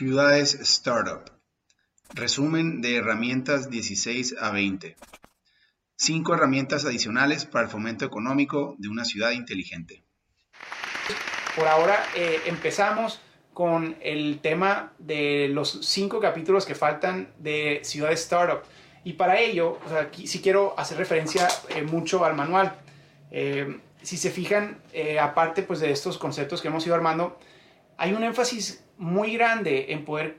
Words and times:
Ciudades 0.00 0.54
Startup. 0.62 1.30
Resumen 2.14 2.80
de 2.80 2.96
herramientas 2.96 3.68
16 3.68 4.34
a 4.40 4.50
20. 4.50 4.96
Cinco 5.94 6.32
herramientas 6.32 6.86
adicionales 6.86 7.44
para 7.44 7.66
el 7.66 7.70
fomento 7.70 8.06
económico 8.06 8.76
de 8.78 8.88
una 8.88 9.04
ciudad 9.04 9.32
inteligente. 9.32 10.02
Por 11.54 11.68
ahora 11.68 12.02
eh, 12.16 12.40
empezamos 12.46 13.20
con 13.52 13.94
el 14.00 14.40
tema 14.40 14.94
de 14.98 15.48
los 15.48 15.80
cinco 15.82 16.18
capítulos 16.18 16.64
que 16.64 16.74
faltan 16.74 17.34
de 17.38 17.80
Ciudades 17.82 18.22
Startup. 18.22 18.62
Y 19.04 19.12
para 19.12 19.38
ello, 19.38 19.80
aquí 20.00 20.26
sí 20.26 20.40
quiero 20.40 20.72
hacer 20.78 20.96
referencia 20.96 21.46
eh, 21.68 21.82
mucho 21.82 22.24
al 22.24 22.34
manual. 22.34 22.74
Eh, 23.30 23.78
si 24.00 24.16
se 24.16 24.30
fijan, 24.30 24.80
aparte 25.20 25.62
pues, 25.62 25.80
de 25.80 25.90
estos 25.90 26.16
conceptos 26.16 26.62
que 26.62 26.68
hemos 26.68 26.86
ido 26.86 26.94
armando, 26.94 27.38
hay 27.98 28.14
un 28.14 28.24
énfasis 28.24 28.82
muy 29.00 29.32
grande 29.32 29.86
en 29.92 30.04
poder 30.04 30.36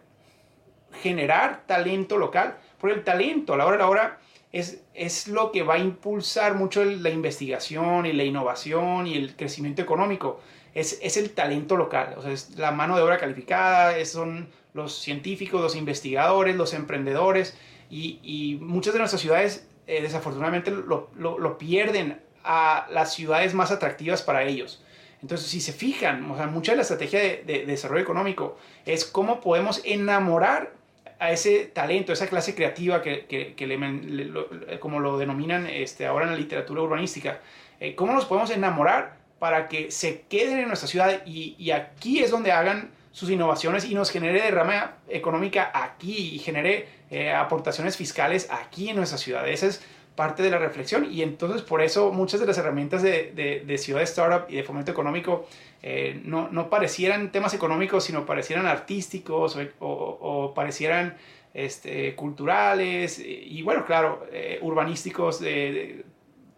generar 1.02 1.64
talento 1.66 2.18
local, 2.18 2.58
porque 2.80 2.96
el 2.96 3.04
talento 3.04 3.54
a 3.54 3.58
la 3.58 3.66
hora 3.66 3.78
de 3.78 3.84
la 3.84 3.90
hora 3.90 4.20
es, 4.52 4.84
es 4.94 5.28
lo 5.28 5.52
que 5.52 5.64
va 5.64 5.76
a 5.76 5.80
impulsar 5.80 6.54
mucho 6.54 6.86
la 6.86 7.10
investigación 7.10 8.06
y 8.06 8.14
la 8.14 8.24
innovación 8.24 9.08
y 9.08 9.16
el 9.16 9.36
crecimiento 9.36 9.82
económico. 9.82 10.42
Es, 10.76 11.00
es 11.02 11.18
el 11.18 11.32
talento 11.32 11.76
local, 11.76 12.14
o 12.18 12.22
sea, 12.22 12.32
es 12.32 12.52
la 12.52 12.72
mano 12.72 12.96
de 12.96 13.02
obra 13.02 13.18
calificada, 13.18 14.06
son 14.06 14.48
los 14.74 15.02
científicos, 15.02 15.60
los 15.60 15.76
investigadores, 15.76 16.56
los 16.56 16.74
emprendedores, 16.74 17.58
y, 17.90 18.58
muchas 18.62 18.94
de 18.94 19.00
nuestras 19.00 19.22
ciudades 19.22 19.68
eh, 19.86 20.02
desafortunadamente 20.02 20.72
lo, 20.72 21.10
lo 21.18 21.58
pierden 21.58 22.22
a 22.44 22.88
las 22.90 23.14
ciudades 23.14 23.54
más 23.54 23.72
atractivas 23.72 24.22
para 24.22 24.44
ellos. 24.44 24.82
Entonces, 25.22 25.48
si 25.48 25.62
se 25.62 25.74
fijan, 25.74 26.30
o 26.32 26.36
sea, 26.36 26.48
mucha 26.48 26.72
de 26.72 26.78
la 26.78 26.82
estrategia 26.82 27.20
de, 27.20 27.66
desarrollo 27.66 28.02
económico 28.02 28.58
es 28.86 29.06
cómo 29.06 29.40
podemos 29.40 29.82
enamorar 29.86 30.74
a 31.20 31.32
ese 31.32 31.66
talento, 31.66 32.12
a 32.12 32.14
esa 32.14 32.28
clase 32.28 32.56
creativa 32.56 33.02
que, 33.02 33.26
que, 33.56 33.68
le, 33.68 34.80
como 34.80 35.00
lo 35.00 35.20
denominan 35.20 35.68
este, 35.68 36.08
ahora 36.08 36.26
en 36.26 36.32
la 36.32 36.38
literatura 36.38 36.82
urbanística, 36.82 37.40
eh, 37.80 37.94
cómo 37.94 38.14
nos 38.14 38.26
podemos 38.26 38.50
enamorar 38.50 39.18
para 39.38 39.68
que 39.68 39.92
se 39.92 40.22
queden 40.22 40.58
en 40.58 40.68
nuestra 40.68 40.88
ciudad 40.88 41.22
y, 41.26 41.56
y, 41.60 41.72
aquí 41.72 42.20
es 42.20 42.32
donde 42.32 42.52
hagan 42.52 42.92
sus 43.12 43.30
innovaciones 43.30 43.86
y 43.86 43.94
nos 43.94 44.10
genere 44.10 44.42
derrama 44.42 44.96
económica 45.10 45.72
aquí 45.74 46.36
y 46.36 46.40
genere 46.40 46.88
eh, 47.10 47.32
aportaciones 47.32 47.98
fiscales 47.98 48.48
aquí 48.50 48.90
en 48.90 48.96
nuestra 48.96 49.18
ciudad. 49.18 49.48
Esa 49.48 49.68
es 49.68 49.84
parte 50.22 50.44
de 50.44 50.52
la 50.52 50.60
reflexión 50.60 51.12
y 51.12 51.24
entonces 51.24 51.64
por 51.64 51.82
eso 51.82 52.12
muchas 52.12 52.40
de 52.40 52.46
las 52.46 52.56
herramientas 52.60 53.02
de, 53.02 53.32
de, 53.36 53.64
de 53.66 53.78
ciudad 53.80 54.04
startup 54.04 54.46
y 54.52 54.58
de 54.58 54.64
fomento 54.64 54.92
económico 54.92 55.48
eh, 55.82 56.22
no, 56.24 56.48
no, 56.50 56.70
parecieran 56.70 57.32
temas 57.32 57.56
económicos, 57.56 58.04
sino 58.04 58.24
parecieran 58.24 58.68
artísticos 58.68 59.58
o, 59.80 60.54
parecieran 60.54 61.18
este, 61.56 62.14
culturales 62.14 63.18
y 63.18 63.64
bueno, 63.64 63.84
claro, 63.84 64.28
eh, 64.32 64.60
urbanísticos, 64.62 65.42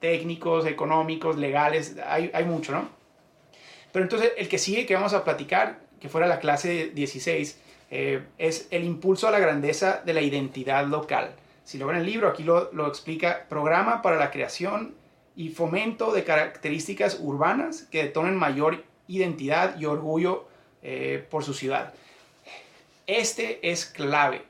técnicos, 0.02 0.66
económicos, 0.66 1.38
legales, 1.38 1.96
hay, 2.06 2.32
hay 2.34 2.44
mucho, 2.44 2.74
¿no? 2.74 2.90
Pero 3.94 4.04
entonces 4.04 4.34
el 4.36 4.50
que 4.50 4.58
sigue 4.58 4.86
que 4.86 4.96
vamos 4.96 5.14
a 5.14 5.24
platicar, 5.24 5.80
que 6.02 6.10
fuera 6.10 6.28
la 6.28 6.40
clase 6.40 6.92
16, 6.94 7.62
eh, 7.92 8.24
es 8.38 8.68
el 8.72 8.84
impulso 8.84 9.30
a 9.30 9.32
la 9.32 9.40
grandeza 9.40 10.02
de 10.06 10.12
la 10.12 10.22
identidad 10.22 10.86
local. 10.86 11.36
Si 11.64 11.78
lo 11.78 11.88
ven 11.88 11.96
en 11.96 12.02
el 12.02 12.08
libro, 12.08 12.28
aquí 12.28 12.44
lo, 12.44 12.72
lo 12.74 12.88
explica, 12.88 13.46
programa 13.50 14.02
para 14.02 14.18
la 14.18 14.32
creación 14.32 14.96
y 15.36 15.50
fomento 15.50 16.12
de 16.12 16.24
características 16.24 17.20
urbanas 17.22 17.84
que 17.84 18.04
detonen 18.04 18.36
mayor 18.36 18.84
identidad 19.08 19.78
y 19.80 19.86
orgullo 19.86 20.48
eh, 20.82 21.26
por 21.30 21.44
su 21.44 21.54
ciudad. 21.54 21.94
Este 23.08 23.60
es 23.70 23.86
clave. 23.86 24.44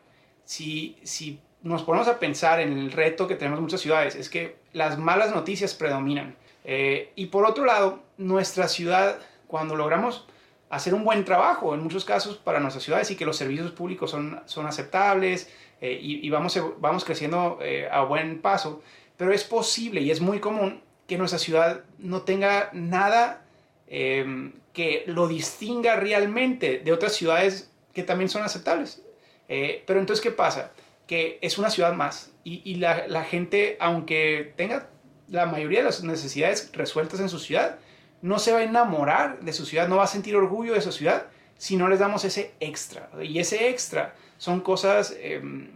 Si, 0.46 0.98
si 1.04 1.40
nos 1.62 1.84
ponemos 1.84 2.08
a 2.08 2.20
pensar 2.20 2.60
en 2.60 2.78
el 2.78 2.92
reto 2.92 3.28
que 3.28 3.36
tenemos 3.36 3.62
muchas 3.62 3.82
ciudades, 3.82 4.16
es 4.16 4.30
que 4.30 4.58
las 4.74 4.98
malas 4.98 5.34
noticias 5.34 5.74
predominan. 5.74 6.36
Eh, 6.66 7.12
y 7.16 7.28
por 7.28 7.46
otro 7.46 7.66
lado, 7.66 8.04
nuestra 8.18 8.68
ciudad, 8.68 9.20
cuando 9.48 9.76
logramos 9.76 10.28
hacer 10.70 10.94
un 10.94 11.04
buen 11.04 11.24
trabajo 11.24 11.76
en 11.76 11.84
muchos 11.84 12.04
casos 12.04 12.38
para 12.38 12.60
nuestras 12.60 12.84
ciudades 12.84 13.12
y 13.12 13.16
que 13.16 13.26
los 13.26 13.38
servicios 13.38 13.72
públicos 13.72 14.10
son, 14.10 14.42
son 14.46 14.66
aceptables, 14.66 15.50
eh, 15.86 16.00
y, 16.02 16.30
vamos, 16.30 16.58
vamos 16.80 17.04
creciendo 17.04 17.60
eh, 17.62 17.90
a 17.92 18.06
buen 18.06 18.40
paso, 18.40 18.82
pero 19.18 19.34
es 19.34 19.44
posible 19.44 20.00
y 20.00 20.12
es 20.12 20.22
muy 20.22 20.40
común 20.40 20.82
que 21.08 21.18
nuestra 21.18 21.38
ciudad 21.38 21.82
no 22.00 22.22
tenga 22.22 22.70
nada 22.72 23.44
em, 23.88 24.54
que 24.72 25.04
lo 25.08 25.28
distinga 25.28 25.98
realmente 25.98 26.80
de 26.80 26.94
otras 26.94 27.12
ciudades 27.12 27.70
que 27.94 28.04
también 28.04 28.30
son 28.30 28.44
aceptables. 28.44 29.04
Eh, 29.50 29.84
pero 29.86 30.00
entonces, 30.00 30.24
¿qué 30.24 30.32
pasa? 30.32 30.72
Que 31.06 31.38
es 31.42 31.58
una 31.58 31.70
ciudad 31.70 31.92
más 31.92 32.32
y, 32.46 32.76
la, 32.76 33.06
la, 33.10 33.26
gente, 33.26 33.76
aunque 33.82 34.54
tenga 34.56 34.88
la 35.28 35.48
mayoría 35.48 35.80
de 35.80 35.86
las 35.86 36.02
necesidades 36.02 36.70
resueltas 36.72 37.20
en 37.20 37.28
su 37.28 37.40
ciudad, 37.40 37.78
no 38.22 38.40
se 38.40 38.54
va 38.54 38.60
a 38.60 38.64
enamorar 38.64 39.42
de 39.42 39.52
su 39.52 39.66
ciudad, 39.66 39.90
no 39.90 39.98
va 39.98 40.06
a 40.06 40.08
sentir 40.08 40.38
orgullo 40.38 40.76
de 40.76 40.82
su 40.82 40.94
ciudad 40.94 41.26
si 41.58 41.76
no 41.76 41.90
les 41.90 42.00
damos 42.00 42.24
ese 42.24 42.54
extra. 42.62 43.10
Y 43.22 43.40
ese 43.40 43.68
extra 43.68 44.16
son 44.44 44.60
cosas 44.60 45.16
em, 45.22 45.70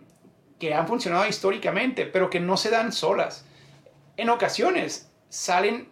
que 0.60 0.74
han 0.74 0.86
funcionado 0.90 1.26
históricamente, 1.26 2.06
pero 2.06 2.30
que 2.30 2.42
no 2.42 2.58
se 2.58 2.70
dan 2.70 2.92
solas. 2.92 3.46
En 4.18 4.30
ocasiones 4.30 5.10
salen, 5.30 5.88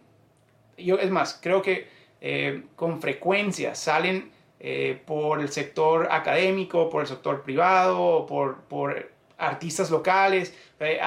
yo 0.78 0.98
es 0.98 1.10
más, 1.10 1.40
creo 1.42 1.62
que 1.62 1.88
eh, 2.20 2.66
con 2.76 3.00
frecuencia 3.00 3.76
salen 3.76 4.30
eh, 4.60 5.02
por 5.06 5.40
el 5.40 5.48
sector 5.54 6.10
académico, 6.12 6.90
por 6.90 7.04
el 7.04 7.08
sector 7.08 7.44
privado, 7.44 8.26
por, 8.26 9.10
artistas 9.38 9.90
locales, 9.90 10.54
eh, 10.82 11.00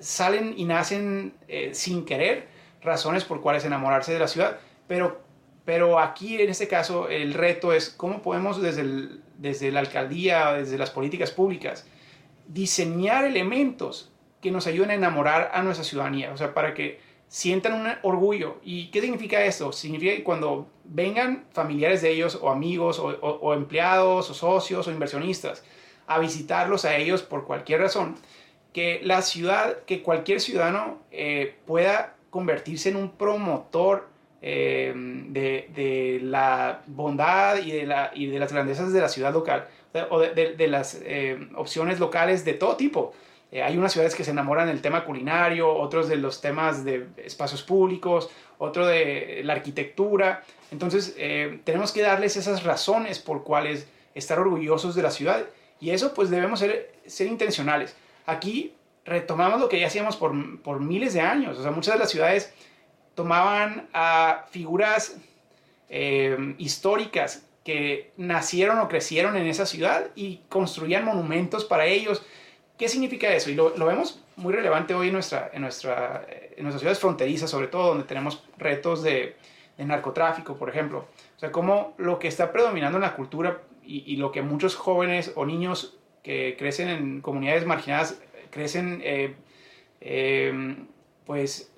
salen 0.00 0.54
y 0.56 0.64
nacen 0.64 1.34
sin 1.70 2.04
querer 2.04 2.48
razones 2.82 3.22
por 3.22 3.40
cuales 3.40 3.64
enamorarse 3.64 4.12
de 4.12 4.18
la 4.18 4.26
ciudad, 4.26 4.58
pero, 4.88 5.20
pero 5.64 6.00
aquí 6.00 6.42
en 6.42 6.50
este 6.50 6.66
caso 6.66 7.08
el 7.08 7.32
reto 7.32 7.72
es 7.72 7.90
cómo 7.90 8.22
podemos 8.22 8.60
desde 8.60 8.80
el, 8.80 9.22
desde 9.42 9.72
la 9.72 9.80
alcaldía, 9.80 10.52
desde 10.52 10.78
las 10.78 10.90
políticas 10.90 11.32
públicas, 11.32 11.84
diseñar 12.46 13.24
elementos 13.24 14.12
que 14.40 14.50
nos 14.50 14.66
ayuden 14.66 14.90
a 14.90 14.94
enamorar 14.94 15.50
a 15.52 15.62
nuestra 15.62 15.84
ciudadanía, 15.84 16.32
o 16.32 16.36
sea, 16.36 16.54
para 16.54 16.74
que 16.74 17.00
sientan 17.28 17.72
un 17.74 17.88
orgullo. 18.02 18.58
¿Y 18.62 18.90
qué 18.90 19.00
significa 19.00 19.44
esto? 19.44 19.72
Significa 19.72 20.14
que 20.14 20.22
cuando 20.22 20.68
vengan 20.84 21.44
familiares 21.52 22.02
de 22.02 22.10
ellos 22.10 22.38
o 22.40 22.50
amigos 22.50 22.98
o, 23.00 23.54
empleados 23.54 24.30
o 24.30 24.34
socios 24.34 24.86
o 24.86 24.90
inversionistas 24.92 25.64
a 26.06 26.18
visitarlos 26.18 26.84
a 26.84 26.96
ellos 26.96 27.22
por 27.22 27.46
cualquier 27.46 27.80
razón, 27.80 28.16
que 28.72 29.00
la 29.02 29.22
ciudad, 29.22 29.78
que 29.86 30.02
cualquier 30.02 30.40
ciudadano 30.40 30.98
eh, 31.10 31.56
pueda 31.66 32.16
convertirse 32.30 32.90
en 32.90 32.96
un 32.96 33.10
promotor 33.10 34.08
eh, 34.44 34.92
de, 34.94 36.18
la 36.20 36.82
bondad 36.88 37.58
y 37.58 37.70
de, 37.70 37.86
la, 37.86 38.10
y 38.12 38.26
de 38.26 38.40
las 38.40 38.52
grandezas 38.52 38.92
de 38.92 39.00
la 39.00 39.08
ciudad 39.08 39.32
local 39.32 39.68
o 40.10 40.18
de, 40.18 40.66
las 40.66 41.00
eh, 41.04 41.48
opciones 41.54 42.00
locales 42.00 42.44
de 42.44 42.54
todo 42.54 42.76
tipo. 42.76 43.12
Eh, 43.52 43.62
hay 43.62 43.76
unas 43.76 43.92
ciudades 43.92 44.16
que 44.16 44.24
se 44.24 44.32
enamoran 44.32 44.66
del 44.66 44.80
tema 44.80 45.04
culinario, 45.04 45.72
otros 45.72 46.08
de 46.08 46.16
los 46.16 46.40
temas 46.40 46.84
de 46.84 47.06
espacios 47.18 47.62
públicos, 47.62 48.30
otro 48.58 48.84
de 48.84 49.42
la 49.44 49.52
arquitectura. 49.52 50.42
Entonces 50.72 51.14
tenemos 51.64 51.92
que 51.92 52.02
darles 52.02 52.36
esas 52.36 52.64
razones 52.64 53.20
por 53.20 53.44
cuales 53.44 53.86
estar 54.14 54.40
orgullosos 54.40 54.96
de 54.96 55.02
la 55.02 55.10
ciudad 55.10 55.44
y 55.80 55.90
eso 55.90 56.14
pues 56.14 56.30
debemos 56.30 56.58
ser, 56.58 56.92
ser 57.06 57.28
intencionales. 57.28 57.94
Aquí 58.26 58.72
retomamos 59.04 59.60
lo 59.60 59.68
que 59.68 59.78
ya 59.78 59.86
hacíamos 59.86 60.16
por, 60.16 60.60
por 60.62 60.80
miles 60.80 61.14
de 61.14 61.20
años. 61.20 61.58
O 61.58 61.62
sea, 61.62 61.70
muchas 61.70 61.94
de 61.94 62.00
las 62.00 62.10
ciudades 62.10 62.52
tomaban 63.14 63.88
a 63.92 64.46
figuras 64.50 65.16
eh, 65.88 66.54
históricas 66.58 67.46
que 67.64 68.10
nacieron 68.16 68.78
o 68.78 68.88
crecieron 68.88 69.36
en 69.36 69.46
esa 69.46 69.66
ciudad 69.66 70.06
y 70.14 70.40
construían 70.48 71.04
monumentos 71.04 71.64
para 71.64 71.86
ellos. 71.86 72.24
¿Qué 72.76 72.88
significa 72.88 73.32
eso? 73.32 73.50
Y 73.50 73.54
lo, 73.54 73.72
vemos 73.72 74.20
muy 74.36 74.52
relevante 74.52 74.94
hoy 74.94 75.08
en, 75.08 75.12
nuestra, 75.12 75.50
en, 75.52 75.62
nuestra, 75.62 76.26
en 76.56 76.62
nuestras 76.64 76.80
ciudades 76.80 76.98
fronterizas, 76.98 77.50
sobre 77.50 77.68
todo 77.68 77.88
donde 77.88 78.04
tenemos 78.04 78.42
retos 78.58 79.02
de, 79.02 79.36
narcotráfico, 79.78 80.56
por 80.56 80.68
ejemplo. 80.70 81.06
O 81.36 81.40
sea, 81.40 81.50
cómo 81.50 81.94
lo 81.98 82.18
que 82.18 82.28
está 82.28 82.52
predominando 82.52 82.98
en 82.98 83.02
la 83.02 83.16
cultura 83.16 83.62
y, 83.84 84.16
lo 84.16 84.30
que 84.30 84.42
muchos 84.42 84.76
jóvenes 84.76 85.32
o 85.34 85.44
niños 85.44 85.98
que 86.22 86.54
crecen 86.56 86.88
en 86.88 87.20
comunidades 87.20 87.66
marginadas 87.66 88.20
crecen, 88.50 89.00
eh, 89.02 89.34
eh, 90.00 90.76
pues 91.26 91.72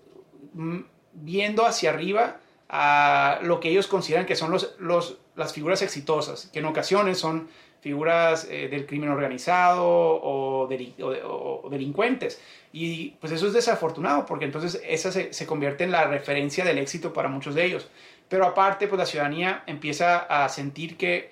viendo 1.14 1.64
hacia 1.64 1.90
arriba 1.90 2.38
a 2.68 3.38
lo 3.42 3.60
que 3.60 3.70
ellos 3.70 3.86
consideran 3.86 4.26
que 4.26 4.36
son 4.36 4.50
los, 4.50 4.74
los, 4.78 5.18
las 5.36 5.52
figuras 5.52 5.82
exitosas, 5.82 6.50
que 6.52 6.58
en 6.58 6.64
ocasiones 6.66 7.18
son 7.18 7.48
figuras 7.80 8.46
eh, 8.50 8.68
del 8.68 8.86
crimen 8.86 9.10
organizado 9.10 9.86
o, 9.86 10.66
o, 10.66 11.68
delincuentes. 11.70 12.40
Y 12.72 13.10
pues 13.20 13.32
eso 13.32 13.46
es 13.46 13.52
desafortunado 13.52 14.26
porque 14.26 14.46
entonces 14.46 14.80
esa 14.86 15.12
se, 15.12 15.32
se, 15.32 15.46
convierte 15.46 15.84
en 15.84 15.92
la 15.92 16.06
referencia 16.06 16.64
del 16.64 16.78
éxito 16.78 17.12
para 17.12 17.28
muchos 17.28 17.54
de 17.54 17.64
ellos. 17.64 17.88
Pero 18.28 18.46
aparte, 18.46 18.88
pues 18.88 18.98
la 18.98 19.06
ciudadanía 19.06 19.62
empieza 19.66 20.18
a 20.18 20.48
sentir 20.48 20.96
que 20.96 21.30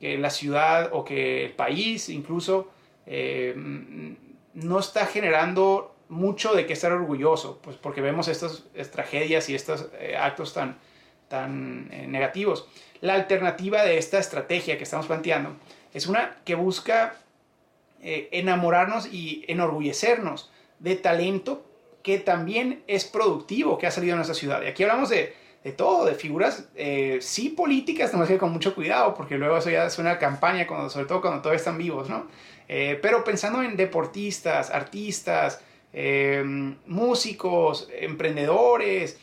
que 0.00 0.16
la 0.16 0.30
ciudad 0.30 0.88
o 0.92 1.04
que 1.04 1.44
el 1.44 1.52
país 1.52 2.08
incluso 2.08 2.70
eh, 3.06 3.54
no 4.54 4.78
está 4.78 5.06
generando 5.06 5.94
mucho 6.10 6.54
de 6.54 6.66
qué 6.66 6.74
estar 6.74 6.92
orgulloso, 6.92 7.58
pues 7.62 7.76
porque 7.76 8.02
vemos 8.02 8.28
estas, 8.28 8.64
tragedias 8.92 9.48
y 9.48 9.54
estos 9.54 9.88
eh, 9.98 10.16
actos 10.16 10.52
tan, 10.52 10.76
tan 11.28 11.88
eh, 11.90 12.06
negativos. 12.06 12.68
La 13.00 13.14
alternativa 13.14 13.82
de 13.82 13.96
esta 13.96 14.18
estrategia 14.18 14.76
que 14.76 14.84
estamos 14.84 15.06
planteando 15.06 15.56
es 15.94 16.06
una 16.06 16.36
que 16.44 16.54
busca 16.54 17.16
enamorarnos 18.02 19.12
y 19.12 19.44
enorgullecernos 19.46 20.50
de 20.78 20.96
talento 20.96 21.62
que 22.02 22.18
también 22.18 22.82
es 22.86 23.04
productivo 23.04 23.78
que 23.78 23.86
ha 23.86 23.90
salido 23.90 24.12
en 24.12 24.18
nuestra 24.18 24.34
ciudad. 24.34 24.62
Y 24.62 24.66
aquí 24.66 24.82
hablamos 24.82 25.10
de, 25.10 25.34
de 25.64 25.72
todo, 25.72 26.06
de 26.06 26.14
figuras, 26.14 26.68
eh, 26.74 27.18
sí 27.20 27.50
políticas, 27.50 28.10
tenemos 28.10 28.28
que 28.28 28.34
ir 28.34 28.40
con 28.40 28.52
mucho 28.52 28.74
cuidado, 28.74 29.14
porque 29.14 29.36
luego 29.36 29.58
eso 29.58 29.70
ya 29.70 29.86
es 29.86 29.98
una 29.98 30.18
campaña, 30.18 30.66
sobre 30.88 31.06
todo 31.06 31.20
cuando 31.20 31.40
todavía 31.40 31.58
están 31.58 31.76
vivos, 31.76 32.08
¿no? 32.08 32.26
Eh, 32.68 32.98
pero 33.02 33.24
pensando 33.24 33.62
en 33.62 33.76
deportistas, 33.76 34.70
artistas, 34.70 35.60
eh, 35.92 36.42
músicos, 36.86 37.88
emprendedores, 37.98 39.18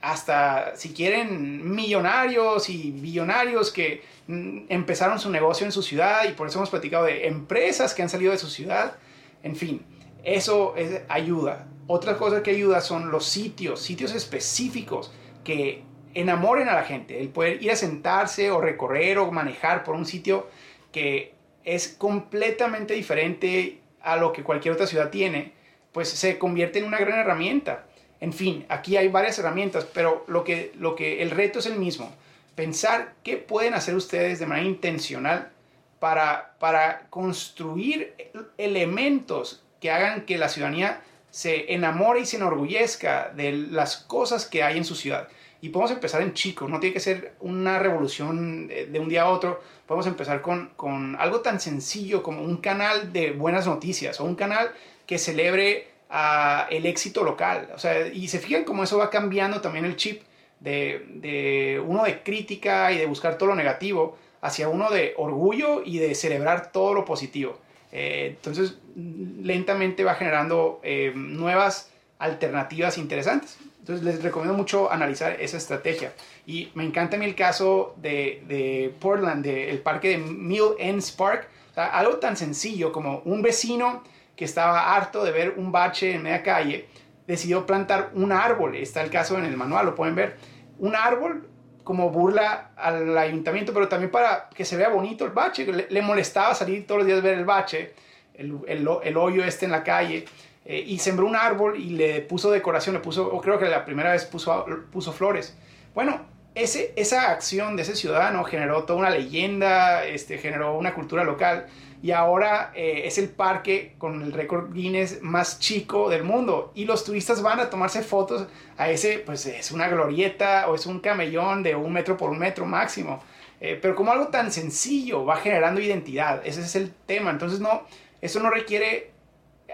hasta 0.00 0.74
si 0.74 0.94
quieren 0.94 1.70
millonarios 1.74 2.70
y 2.70 2.92
billonarios 2.92 3.70
que 3.70 4.02
mm, 4.26 4.60
empezaron 4.70 5.18
su 5.18 5.28
negocio 5.28 5.66
en 5.66 5.72
su 5.72 5.82
ciudad 5.82 6.26
y 6.26 6.32
por 6.32 6.48
eso 6.48 6.58
hemos 6.58 6.70
platicado 6.70 7.04
de 7.04 7.26
empresas 7.26 7.92
que 7.92 8.00
han 8.00 8.08
salido 8.08 8.32
de 8.32 8.38
su 8.38 8.48
ciudad, 8.48 8.96
en 9.42 9.54
fin, 9.54 9.82
eso 10.24 10.74
es, 10.76 11.02
ayuda. 11.08 11.66
Otra 11.86 12.16
cosa 12.16 12.42
que 12.42 12.52
ayuda 12.52 12.80
son 12.80 13.10
los 13.10 13.26
sitios, 13.26 13.82
sitios 13.82 14.14
específicos 14.14 15.12
que 15.44 15.82
enamoren 16.14 16.68
a 16.68 16.74
la 16.74 16.84
gente. 16.84 17.20
El 17.20 17.28
poder 17.28 17.62
ir 17.62 17.70
a 17.70 17.76
sentarse 17.76 18.50
o 18.50 18.60
recorrer 18.60 19.18
o 19.18 19.30
manejar 19.30 19.84
por 19.84 19.94
un 19.94 20.06
sitio 20.06 20.48
que 20.92 21.34
es 21.64 21.88
completamente 21.88 22.94
diferente 22.94 23.81
a 24.02 24.16
lo 24.16 24.32
que 24.32 24.42
cualquier 24.42 24.74
otra 24.74 24.86
ciudad 24.86 25.10
tiene, 25.10 25.52
pues 25.92 26.08
se 26.08 26.38
convierte 26.38 26.78
en 26.78 26.86
una 26.86 26.98
gran 26.98 27.18
herramienta. 27.18 27.84
En 28.20 28.32
fin, 28.32 28.64
aquí 28.68 28.96
hay 28.96 29.08
varias 29.08 29.38
herramientas, 29.38 29.86
pero 29.92 30.24
lo 30.28 30.44
que, 30.44 30.72
lo 30.78 30.94
que 30.94 31.22
el 31.22 31.30
reto 31.30 31.58
es 31.58 31.66
el 31.66 31.78
mismo. 31.78 32.14
Pensar 32.54 33.14
qué 33.24 33.36
pueden 33.36 33.74
hacer 33.74 33.94
ustedes 33.94 34.38
de 34.38 34.46
manera 34.46 34.68
intencional 34.68 35.50
para, 35.98 36.54
para 36.58 37.06
construir 37.10 38.14
elementos 38.58 39.62
que 39.80 39.90
hagan 39.90 40.26
que 40.26 40.38
la 40.38 40.48
ciudadanía 40.48 41.00
se 41.30 41.72
enamore 41.72 42.20
y 42.20 42.26
se 42.26 42.36
enorgullezca 42.36 43.32
de 43.34 43.52
las 43.52 43.96
cosas 43.96 44.46
que 44.46 44.62
hay 44.62 44.76
en 44.76 44.84
su 44.84 44.94
ciudad. 44.94 45.28
Y 45.62 45.70
podemos 45.70 45.92
empezar 45.92 46.20
en 46.22 46.34
chico, 46.34 46.68
no 46.68 46.80
tiene 46.80 46.92
que 46.92 47.00
ser 47.00 47.34
una 47.40 47.78
revolución 47.78 48.66
de 48.66 48.98
un 48.98 49.08
día 49.08 49.22
a 49.22 49.30
otro. 49.30 49.62
Podemos 49.86 50.06
empezar 50.08 50.42
con, 50.42 50.72
con 50.76 51.16
algo 51.16 51.40
tan 51.40 51.60
sencillo 51.60 52.22
como 52.22 52.42
un 52.42 52.56
canal 52.56 53.12
de 53.12 53.30
buenas 53.30 53.66
noticias 53.66 54.20
o 54.20 54.24
un 54.24 54.34
canal 54.34 54.72
que 55.06 55.18
celebre 55.18 55.86
uh, 56.10 56.66
el 56.68 56.84
éxito 56.84 57.22
local. 57.22 57.68
O 57.74 57.78
sea, 57.78 58.08
y 58.08 58.26
se 58.26 58.40
fijan 58.40 58.64
cómo 58.64 58.82
eso 58.82 58.98
va 58.98 59.08
cambiando 59.08 59.60
también 59.60 59.84
el 59.84 59.96
chip 59.96 60.22
de, 60.58 61.06
de 61.08 61.80
uno 61.84 62.02
de 62.04 62.22
crítica 62.22 62.92
y 62.92 62.98
de 62.98 63.06
buscar 63.06 63.38
todo 63.38 63.50
lo 63.50 63.54
negativo 63.54 64.18
hacia 64.40 64.68
uno 64.68 64.90
de 64.90 65.14
orgullo 65.16 65.82
y 65.84 65.98
de 65.98 66.14
celebrar 66.14 66.72
todo 66.72 66.92
lo 66.92 67.04
positivo. 67.04 67.58
Eh, 67.92 68.34
entonces, 68.36 68.78
lentamente 68.96 70.02
va 70.02 70.14
generando 70.14 70.80
eh, 70.82 71.12
nuevas 71.14 71.90
alternativas 72.18 72.98
interesantes. 72.98 73.58
Entonces, 73.82 74.04
les 74.04 74.22
recomiendo 74.22 74.54
mucho 74.54 74.92
analizar 74.92 75.40
esa 75.40 75.56
estrategia. 75.56 76.12
Y 76.46 76.70
me 76.74 76.84
encanta 76.84 77.16
a 77.16 77.18
mí 77.18 77.24
el 77.24 77.34
caso 77.34 77.96
de, 77.96 78.44
de 78.46 78.94
Portland, 79.00 79.44
del 79.44 79.80
parque 79.80 80.10
de 80.10 80.18
Mill 80.18 80.76
Ends 80.78 81.10
Park. 81.10 81.48
algo 81.74 82.18
tan 82.18 82.36
sencillo 82.36 82.92
como 82.92 83.22
un 83.24 83.42
vecino 83.42 84.04
que 84.36 84.44
estaba 84.44 84.94
harto 84.94 85.24
de 85.24 85.32
ver 85.32 85.54
un 85.56 85.72
bache 85.72 86.14
en 86.14 86.22
media 86.22 86.44
calle, 86.44 86.86
decidió 87.26 87.66
plantar 87.66 88.10
un 88.14 88.30
árbol. 88.30 88.76
Está 88.76 89.02
el 89.02 89.10
caso 89.10 89.36
en 89.36 89.44
el 89.44 89.56
manual, 89.56 89.86
lo 89.86 89.94
pueden 89.96 90.14
ver. 90.14 90.36
Un 90.78 90.94
árbol 90.94 91.48
como 91.82 92.10
burla 92.10 92.70
al 92.76 93.18
ayuntamiento, 93.18 93.72
pero 93.72 93.88
también 93.88 94.12
para 94.12 94.48
que 94.50 94.64
se 94.64 94.76
vea 94.76 94.90
bonito 94.90 95.24
el 95.24 95.32
bache. 95.32 95.66
Le, 95.88 96.02
molestaba 96.02 96.54
salir 96.54 96.86
todos 96.86 96.98
los 96.98 97.06
días 97.06 97.18
a 97.18 97.22
ver 97.22 97.38
el 97.38 97.44
bache, 97.44 97.94
el, 98.34 98.60
el, 98.68 99.16
hoyo 99.16 99.44
este 99.44 99.66
en 99.66 99.72
la 99.72 99.82
calle, 99.82 100.24
eh, 100.64 100.84
y 100.86 100.98
sembró 100.98 101.26
un 101.26 101.36
árbol 101.36 101.78
y 101.78 101.90
le 101.90 102.20
puso 102.20 102.50
decoración, 102.50 102.94
le 102.94 103.00
puso, 103.00 103.26
o 103.26 103.40
creo 103.40 103.58
que 103.58 103.66
la 103.66 103.84
primera 103.84 104.12
vez 104.12 104.24
puso, 104.24 104.64
puso 104.90 105.12
flores. 105.12 105.56
Bueno, 105.94 106.20
ese, 106.54 106.92
esa 106.96 107.30
acción 107.30 107.76
de 107.76 107.82
ese 107.82 107.96
ciudadano 107.96 108.44
generó 108.44 108.84
toda 108.84 108.98
una 108.98 109.10
leyenda, 109.10 110.04
este, 110.04 110.38
generó 110.38 110.76
una 110.76 110.94
cultura 110.94 111.24
local 111.24 111.66
y 112.02 112.10
ahora 112.10 112.72
eh, 112.74 113.02
es 113.04 113.16
el 113.18 113.28
parque 113.28 113.94
con 113.96 114.22
el 114.22 114.32
récord 114.32 114.72
Guinness 114.72 115.22
más 115.22 115.60
chico 115.60 116.10
del 116.10 116.24
mundo 116.24 116.72
y 116.74 116.84
los 116.84 117.04
turistas 117.04 117.42
van 117.42 117.60
a 117.60 117.70
tomarse 117.70 118.02
fotos 118.02 118.48
a 118.76 118.90
ese, 118.90 119.20
pues 119.20 119.46
es 119.46 119.70
una 119.70 119.88
glorieta 119.88 120.68
o 120.68 120.74
es 120.74 120.86
un 120.86 121.00
camellón 121.00 121.62
de 121.62 121.76
un 121.76 121.92
metro 121.92 122.16
por 122.16 122.30
un 122.30 122.38
metro 122.38 122.66
máximo. 122.66 123.22
Eh, 123.60 123.78
pero 123.80 123.94
como 123.94 124.10
algo 124.10 124.26
tan 124.26 124.50
sencillo 124.50 125.24
va 125.24 125.36
generando 125.36 125.80
identidad, 125.80 126.42
ese 126.44 126.62
es 126.62 126.74
el 126.74 126.92
tema. 127.06 127.30
Entonces 127.30 127.60
no, 127.60 127.82
eso 128.20 128.40
no 128.40 128.50
requiere 128.50 129.11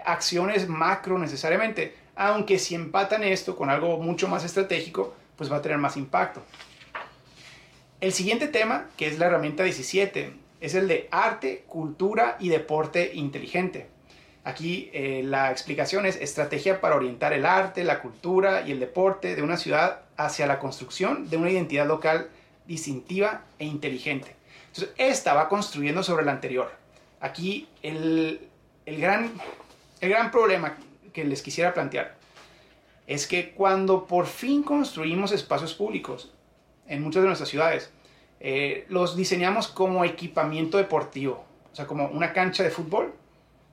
acciones 0.05 0.67
macro 0.67 1.17
necesariamente, 1.17 1.95
aunque 2.15 2.59
si 2.59 2.75
empatan 2.75 3.23
esto 3.23 3.55
con 3.55 3.69
algo 3.69 3.97
mucho 3.97 4.27
más 4.27 4.43
estratégico, 4.43 5.15
pues 5.35 5.51
va 5.51 5.57
a 5.57 5.61
tener 5.61 5.77
más 5.77 5.97
impacto. 5.97 6.41
El 8.01 8.13
siguiente 8.13 8.47
tema, 8.47 8.87
que 8.97 9.07
es 9.07 9.19
la 9.19 9.27
herramienta 9.27 9.63
17, 9.63 10.33
es 10.61 10.75
el 10.75 10.87
de 10.87 11.07
arte, 11.11 11.63
cultura 11.67 12.37
y 12.39 12.49
deporte 12.49 13.11
inteligente. 13.13 13.87
Aquí 14.43 14.89
eh, 14.93 15.21
la 15.23 15.51
explicación 15.51 16.05
es 16.05 16.15
estrategia 16.15 16.81
para 16.81 16.95
orientar 16.95 17.33
el 17.33 17.45
arte, 17.45 17.83
la 17.83 18.01
cultura 18.01 18.63
y 18.65 18.71
el 18.71 18.79
deporte 18.79 19.35
de 19.35 19.43
una 19.43 19.57
ciudad 19.57 20.01
hacia 20.17 20.47
la 20.47 20.59
construcción 20.59 21.29
de 21.29 21.37
una 21.37 21.51
identidad 21.51 21.85
local 21.85 22.29
distintiva 22.65 23.43
e 23.57 23.65
inteligente. 23.65 24.35
Entonces, 24.67 24.93
esta 24.97 25.33
va 25.33 25.49
construyendo 25.49 26.03
sobre 26.03 26.25
la 26.25 26.31
anterior. 26.31 26.71
Aquí 27.19 27.67
el, 27.81 28.47
el, 28.85 29.01
gran, 29.01 29.31
el 30.01 30.09
gran 30.09 30.31
problema 30.31 30.75
que 31.13 31.23
les 31.23 31.41
quisiera 31.41 31.73
plantear 31.73 32.15
es 33.07 33.25
que 33.25 33.51
cuando 33.51 34.05
por 34.05 34.27
fin 34.27 34.61
construimos 34.61 35.31
espacios 35.31 35.73
públicos 35.73 36.31
en 36.87 37.01
muchas 37.01 37.23
de 37.23 37.27
nuestras 37.27 37.49
ciudades, 37.49 37.91
eh, 38.39 38.85
los 38.87 39.15
diseñamos 39.15 39.67
como 39.67 40.05
equipamiento 40.05 40.77
deportivo, 40.77 41.43
o 41.71 41.75
sea, 41.75 41.87
como 41.87 42.07
una 42.07 42.33
cancha 42.33 42.63
de 42.63 42.69
fútbol, 42.69 43.13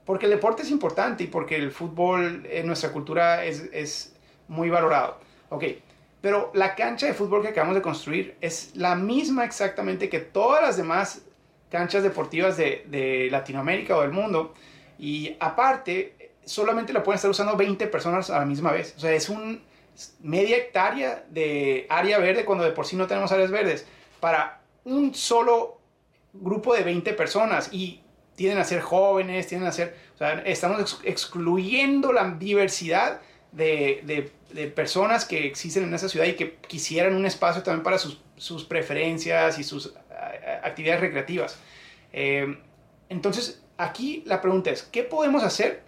porque 0.07 0.27
el 0.27 0.33
deporte 0.33 0.63
es 0.63 0.71
importante 0.71 1.25
y 1.25 1.27
porque 1.27 1.57
el 1.57 1.71
fútbol 1.71 2.47
en 2.51 2.67
nuestra 2.67 2.93
cultura 2.93 3.45
es, 3.45 3.69
es 3.73 4.17
muy 4.49 4.71
valorado. 4.71 5.19
Ok, 5.51 5.65
pero 6.21 6.51
la 6.55 6.75
cancha 6.75 7.07
de 7.07 7.15
fútbol 7.15 7.43
que 7.43 7.49
acabamos 7.49 7.77
de 7.77 7.83
construir 7.83 8.37
es 8.41 8.75
la 8.75 8.95
misma 8.95 9.45
exactamente 9.45 10.09
que 10.09 10.21
todas 10.21 10.63
las 10.63 10.77
demás 10.77 11.23
canchas 11.71 12.03
deportivas 12.03 12.57
de, 12.57 12.85
de 12.89 13.29
Latinoamérica 13.31 13.97
o 13.97 14.01
del 14.01 14.13
mundo. 14.13 14.55
Y 14.99 15.37
aparte, 15.41 16.16
solamente 16.47 16.93
la 16.93 17.03
pueden 17.03 17.17
estar 17.17 17.31
usando 17.31 17.57
20 17.57 17.87
personas 17.89 18.31
a 18.31 18.39
la 18.39 18.47
misma 18.47 18.73
vez. 18.73 18.95
O 18.97 19.01
sea, 19.01 19.13
es 19.13 19.29
un 19.29 19.61
media 20.21 20.57
hectárea 20.57 21.25
de 21.31 21.87
área 21.89 22.19
verde 22.19 22.45
cuando 22.45 22.65
de 22.65 22.71
por 22.71 22.87
sí 22.87 22.97
no 22.97 23.07
tenemos 23.07 23.33
áreas 23.33 23.51
verdes 23.51 23.87
para 24.21 24.61
un 24.85 25.15
solo 25.15 25.81
grupo 26.33 26.75
de 26.75 26.83
20 26.83 27.13
personas 27.15 27.71
y 27.73 28.03
tienden 28.37 28.59
a 28.59 28.65
ser 28.65 28.81
jóvenes, 28.81 29.47
tienden 29.47 29.69
a 29.69 29.73
ser, 29.73 29.97
o 30.15 30.19
sea, 30.19 30.35
estamos 30.45 31.01
excluyendo 31.05 32.13
la 32.13 32.31
diversidad 32.31 33.21
de, 33.53 34.03
de, 34.53 34.67
personas 34.69 35.25
que 35.25 35.47
existen 35.47 35.85
en 35.85 35.95
esa 35.95 36.09
ciudad 36.09 36.27
y 36.27 36.35
que 36.35 36.57
quisieran 36.67 37.15
un 37.15 37.27
espacio 37.27 37.63
también 37.63 37.83
para 37.83 37.99
sus, 37.99 38.21
sus 38.37 38.65
preferencias 38.65 39.59
y 39.59 39.65
sus 39.65 39.95
actividades 40.63 41.01
recreativas. 41.01 41.59
Eh, 42.13 42.59
entonces, 43.09 43.63
aquí 43.77 44.23
la 44.27 44.41
pregunta 44.41 44.71
es, 44.71 44.83
¿qué 44.83 45.03
podemos 45.03 45.43
hacer 45.43 45.83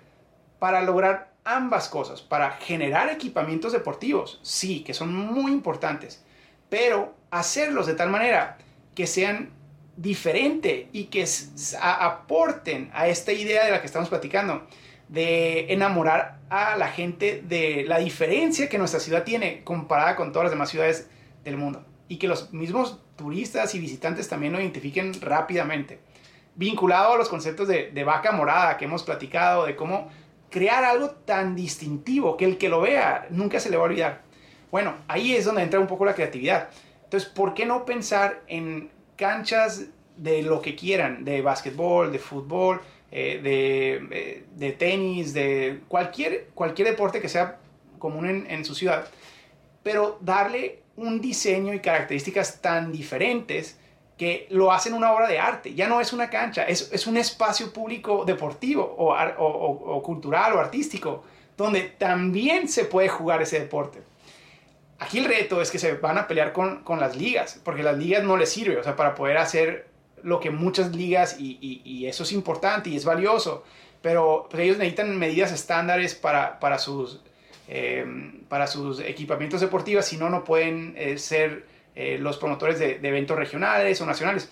para 0.59 0.83
lograr 0.83 1.33
ambas 1.45 1.89
cosas? 1.89 2.23
Para 2.23 2.53
generar 2.53 3.09
equipamientos 3.09 3.73
deportivos, 3.73 4.41
sí, 4.43 4.83
que 4.85 4.95
son 4.95 5.15
muy 5.15 5.53
importantes, 5.53 6.25
pero 6.69 7.15
hacerlos 7.31 7.87
de 7.87 7.95
tal 7.95 8.11
manera 8.11 8.59
que 8.95 9.07
sean 9.07 9.51
diferentes 9.97 10.87
y 10.93 11.05
que 11.05 11.25
aporten 11.81 12.91
a 12.95 13.09
esta 13.09 13.33
idea 13.33 13.65
de 13.65 13.73
la 13.73 13.81
que 13.81 13.87
estamos 13.87 14.09
platicando, 14.09 14.67
de 15.09 15.73
enamorar 15.73 16.39
a 16.51 16.77
la 16.77 16.89
gente 16.89 17.43
de 17.47 17.85
la 17.87 17.99
diferencia 17.99 18.69
que 18.69 18.79
nuestra 18.79 19.01
ciudad 19.01 19.25
tiene 19.25 19.65
comparada 19.65 20.17
con 20.17 20.33
todas 20.33 20.45
las 20.45 20.53
demás 20.53 20.71
ciudades 20.71 21.11
del 21.45 21.57
mundo. 21.57 21.85
Y 22.09 22.17
que 22.17 22.29
los 22.29 22.53
mismos 22.53 23.01
turistas 23.17 23.75
y 23.75 23.81
visitantes 23.81 24.29
también 24.29 24.53
lo 24.53 24.61
identifiquen 24.61 25.13
rápidamente. 25.21 25.99
Vinculado 26.55 27.15
a 27.15 27.19
los 27.19 27.29
conceptos 27.29 27.69
de, 27.69 27.91
de 27.91 28.05
vaca 28.05 28.33
morada 28.33 28.77
que 28.77 28.85
hemos 28.85 29.03
platicado, 29.03 29.67
de 29.67 29.77
cómo 29.77 30.11
crear 30.51 30.85
algo 30.85 31.11
tan 31.11 31.55
distintivo 31.55 32.37
que 32.37 32.45
el 32.45 32.59
que 32.59 32.69
lo 32.69 32.81
vea 32.81 33.27
nunca 33.31 33.61
se 33.61 33.71
le 33.71 33.77
va 33.77 33.85
a 33.85 33.87
olvidar. 33.87 34.23
Bueno, 34.71 34.95
ahí 35.09 35.35
es 35.35 35.45
donde 35.45 35.63
entra 35.63 35.81
un 35.81 35.87
poco 35.87 36.05
la 36.05 36.15
creatividad. 36.15 36.69
Entonces, 37.05 37.29
¿por 37.29 37.55
qué 37.55 37.65
no 37.65 37.85
pensar 37.85 38.43
en 38.47 38.91
canchas 39.17 39.87
de 40.17 40.43
lo 40.43 40.61
que 40.61 40.77
quieran, 40.77 41.25
de 41.25 41.41
básquetbol, 41.41 42.13
de 42.13 42.19
fútbol, 42.19 42.81
eh, 43.11 43.41
de, 43.43 44.45
de, 44.55 44.73
tenis, 44.73 45.33
de 45.33 45.81
cualquier, 45.89 46.49
cualquier 46.55 46.89
deporte 46.89 47.21
que 47.21 47.29
sea 47.29 47.59
común 47.99 48.47
en, 48.49 48.65
su 48.65 48.75
ciudad, 48.75 49.09
pero 49.83 50.19
darle 50.21 50.81
un 50.97 51.21
diseño 51.21 51.73
y 51.73 51.81
características 51.81 52.61
tan 52.61 52.93
diferentes 52.93 53.79
que 54.19 54.49
lo 54.51 54.73
hacen 54.73 54.93
una 54.95 55.13
obra 55.13 55.29
de 55.29 55.39
arte. 55.39 55.75
Ya 55.75 55.87
no 55.87 56.01
es 56.01 56.13
una 56.13 56.29
cancha, 56.29 56.65
es, 56.65 56.91
es 56.93 57.07
un 57.07 57.17
espacio 57.17 57.73
público 57.73 58.25
deportivo 58.25 58.83
o, 58.83 59.15
o, 59.15 60.03
cultural 60.03 60.55
o 60.55 60.59
artístico, 60.59 61.23
donde 61.57 61.83
también 61.83 62.69
se 62.69 62.85
puede 62.85 63.09
jugar 63.09 63.41
ese 63.41 63.61
deporte. 63.61 64.03
Aquí 64.99 65.19
el 65.19 65.27
reto 65.27 65.63
es 65.63 65.71
que 65.71 65.79
se 65.79 65.95
van 65.95 66.19
a 66.19 66.27
pelear 66.27 66.53
con, 66.53 66.83
con 66.83 66.99
las 66.99 67.17
ligas, 67.17 67.61
porque 67.63 67.85
las 67.85 67.97
ligas 67.97 68.25
no 68.25 68.37
les 68.37 68.51
sirve, 68.51 68.77
o 68.77 68.83
sea, 68.83 68.97
para 68.97 69.15
poder 69.15 69.39
hacer 69.39 69.87
lo 70.25 70.41
que 70.41 70.51
muchas 70.51 70.95
ligas, 70.97 71.37
y, 71.39 71.57
y, 71.85 72.07
eso 72.07 72.25
es 72.25 72.33
importante 72.33 72.91
y 72.91 72.97
es 72.97 73.05
valioso, 73.05 73.63
pero 74.03 74.49
pues, 74.51 74.65
ellos 74.65 74.79
necesitan 74.79 75.17
medidas 75.17 75.53
estándares 75.53 76.17
para, 76.17 76.59
para, 76.59 76.79
sus, 76.79 77.21
eh, 77.69 78.05
para 78.49 78.67
sus 78.67 78.99
equipamientos 78.99 79.61
deportivos, 79.61 80.07
si 80.07 80.17
no, 80.17 80.29
no 80.29 80.43
pueden 80.43 80.95
eh, 80.97 81.19
ser 81.19 81.78
eh, 81.95 82.19
los 82.19 82.39
promotores 82.39 82.79
de, 82.79 83.01
eventos 83.03 83.37
regionales 83.37 84.01
o 84.01 84.07
nacionales. 84.07 84.51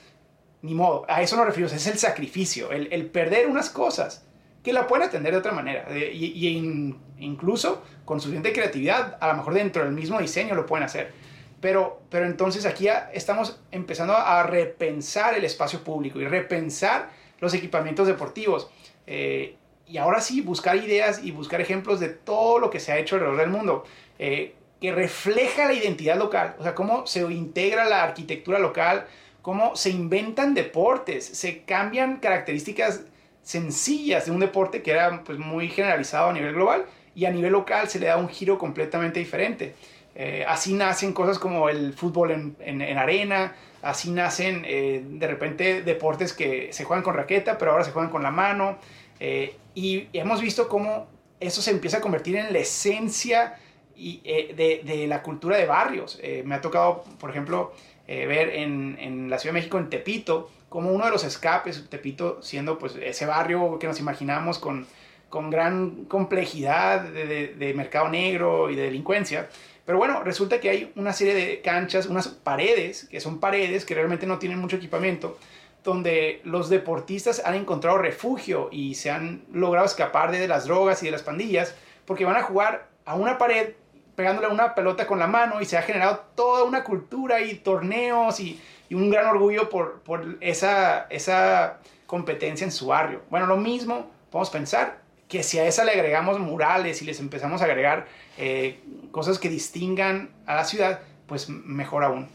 Ni 0.62 0.74
modo, 0.74 1.04
a 1.08 1.22
eso 1.22 1.36
no 1.36 1.44
refiero, 1.44 1.68
es 1.68 1.86
el 1.86 1.98
sacrificio, 1.98 2.72
el, 2.72 2.88
el 2.92 3.06
perder 3.06 3.46
unas 3.46 3.70
cosas 3.70 4.26
que 4.62 4.72
la 4.72 4.86
pueden 4.86 5.06
atender 5.06 5.32
de 5.32 5.38
otra 5.38 5.52
manera. 5.52 5.86
y, 5.96 6.46
y 6.46 6.96
incluso 7.18 7.82
con 8.04 8.20
suficiente 8.20 8.52
creatividad, 8.52 9.16
a 9.20 9.28
lo 9.28 9.34
mejor 9.34 9.54
dentro 9.54 9.84
del 9.84 9.92
mismo 9.92 10.18
diseño 10.18 10.54
lo 10.54 10.66
pueden 10.66 10.84
hacer. 10.84 11.12
Pero, 11.60 12.02
pero 12.10 12.26
entonces 12.26 12.66
aquí 12.66 12.84
ya 12.84 13.10
estamos 13.14 13.60
empezando 13.70 14.14
a 14.14 14.42
repensar 14.42 15.34
el 15.36 15.44
espacio 15.44 15.82
público 15.82 16.20
y 16.20 16.26
repensar 16.26 17.10
los 17.40 17.54
equipamientos 17.54 18.06
deportivos. 18.06 18.68
Eh, 19.06 19.56
y 19.86 19.98
ahora 19.98 20.20
sí, 20.20 20.40
buscar 20.40 20.76
ideas 20.76 21.22
y 21.22 21.30
buscar 21.30 21.60
ejemplos 21.60 22.00
de 22.00 22.08
todo 22.08 22.58
lo 22.58 22.70
que 22.70 22.80
se 22.80 22.92
ha 22.92 22.98
hecho 22.98 23.16
alrededor 23.16 23.40
del 23.40 23.50
mundo. 23.50 23.84
Eh, 24.18 24.54
que 24.80 24.92
refleja 24.92 25.66
la 25.66 25.72
identidad 25.72 26.16
local, 26.16 26.54
o 26.58 26.62
sea, 26.62 26.74
cómo 26.74 27.06
se 27.06 27.20
integra 27.20 27.86
la 27.86 28.02
arquitectura 28.02 28.58
local, 28.58 29.06
cómo 29.42 29.76
se 29.76 29.90
inventan 29.90 30.54
deportes, 30.54 31.24
se 31.24 31.62
cambian 31.62 32.16
características 32.16 33.02
sencillas 33.42 34.26
de 34.26 34.32
un 34.32 34.40
deporte 34.40 34.82
que 34.82 34.90
era 34.90 35.22
pues, 35.22 35.38
muy 35.38 35.68
generalizado 35.68 36.30
a 36.30 36.32
nivel 36.32 36.52
global 36.52 36.84
y 37.14 37.26
a 37.26 37.30
nivel 37.30 37.52
local 37.52 37.88
se 37.88 38.00
le 38.00 38.08
da 38.08 38.16
un 38.16 38.28
giro 38.28 38.58
completamente 38.58 39.20
diferente. 39.20 39.74
Eh, 40.16 40.44
así 40.48 40.74
nacen 40.74 41.12
cosas 41.12 41.38
como 41.38 41.68
el 41.68 41.92
fútbol 41.92 42.30
en, 42.30 42.56
en, 42.58 42.98
arena, 42.98 43.54
así 43.82 44.10
nacen 44.10 44.64
eh, 44.66 45.02
de 45.04 45.26
repente 45.26 45.82
deportes 45.82 46.32
que 46.32 46.72
se 46.72 46.84
juegan 46.84 47.04
con 47.04 47.14
raqueta, 47.14 47.56
pero 47.56 47.70
ahora 47.70 47.84
se 47.84 47.92
juegan 47.92 48.10
con 48.10 48.22
la 48.22 48.30
mano. 48.30 48.78
Eh, 49.20 49.56
y 49.74 50.08
hemos 50.12 50.40
visto 50.40 50.68
cómo 50.68 51.06
eso 51.38 51.62
se 51.62 51.70
empieza 51.70 51.98
a 51.98 52.00
convertir 52.00 52.36
en 52.36 52.52
la 52.52 52.58
esencia 52.58 53.58
y, 53.96 54.20
eh, 54.24 54.54
de, 54.54 54.82
de, 54.84 55.06
la 55.06 55.22
cultura 55.22 55.56
de 55.56 55.66
barrios. 55.66 56.18
Eh, 56.22 56.42
me 56.44 56.54
ha 56.54 56.60
tocado, 56.60 57.04
por 57.18 57.30
ejemplo, 57.30 57.72
eh, 58.06 58.26
ver 58.26 58.50
en, 58.50 58.96
en, 59.00 59.30
la 59.30 59.38
Ciudad 59.38 59.54
de 59.54 59.60
México, 59.60 59.78
en 59.78 59.88
Tepito, 59.88 60.50
como 60.68 60.92
uno 60.92 61.06
de 61.06 61.10
los 61.10 61.24
escapes, 61.24 61.88
Tepito 61.88 62.42
siendo 62.42 62.78
pues 62.78 62.94
ese 62.96 63.26
barrio 63.26 63.78
que 63.78 63.86
nos 63.86 63.98
imaginamos 63.98 64.58
con, 64.58 64.86
con 65.28 65.50
gran 65.50 66.04
complejidad 66.04 67.02
de, 67.02 67.54
de, 67.54 67.74
mercado 67.74 68.08
negro 68.08 68.70
y 68.70 68.76
de 68.76 68.82
delincuencia. 68.82 69.48
Pero 69.84 69.98
bueno, 69.98 70.22
resulta 70.22 70.60
que 70.60 70.68
hay 70.68 70.92
una 70.96 71.12
serie 71.12 71.34
de 71.34 71.60
canchas, 71.60 72.06
unas 72.06 72.28
paredes, 72.28 73.06
que 73.08 73.20
son 73.20 73.38
paredes 73.38 73.84
que 73.84 73.94
realmente 73.94 74.26
no 74.26 74.38
tienen 74.38 74.58
mucho 74.58 74.76
equipamiento, 74.76 75.38
donde 75.84 76.40
los 76.44 76.68
deportistas 76.68 77.40
han 77.44 77.54
encontrado 77.54 77.98
refugio 77.98 78.68
y 78.72 78.96
se 78.96 79.10
han 79.10 79.44
logrado 79.52 79.86
escapar 79.86 80.32
de 80.32 80.48
las 80.48 80.66
drogas 80.66 81.02
y 81.02 81.06
de 81.06 81.12
las 81.12 81.22
pandillas, 81.22 81.74
porque 82.04 82.24
van 82.24 82.36
a 82.36 82.42
jugar 82.42 82.88
a 83.04 83.14
una 83.14 83.38
pared 83.38 83.74
pegándole 84.16 84.48
una 84.48 84.74
pelota 84.74 85.06
con 85.06 85.18
la 85.18 85.26
mano 85.26 85.60
y 85.60 85.66
se 85.66 85.76
ha 85.76 85.82
generado 85.82 86.24
toda 86.34 86.64
una 86.64 86.82
cultura 86.82 87.40
y 87.42 87.54
torneos 87.56 88.40
y, 88.40 88.60
y 88.88 88.94
un 88.94 89.10
gran 89.10 89.26
orgullo 89.26 89.68
por, 89.68 90.00
por, 90.00 90.38
esa, 90.40 91.06
esa 91.10 91.78
competencia 92.06 92.64
en 92.64 92.72
su 92.72 92.86
barrio. 92.86 93.22
Bueno, 93.30 93.46
lo 93.46 93.56
mismo 93.56 94.10
podemos 94.30 94.50
pensar 94.50 94.98
que 95.28 95.42
si 95.42 95.58
a 95.58 95.66
esa 95.66 95.84
le 95.84 95.92
agregamos 95.92 96.38
murales 96.38 97.02
y 97.02 97.04
les 97.04 97.20
empezamos 97.20 97.60
a 97.60 97.64
agregar 97.64 98.06
eh, 98.38 98.80
cosas 99.10 99.38
que 99.38 99.48
distingan 99.48 100.30
a 100.46 100.54
la 100.54 100.64
ciudad, 100.64 101.00
pues 101.26 101.48
mejor 101.48 102.04
aún. 102.04 102.28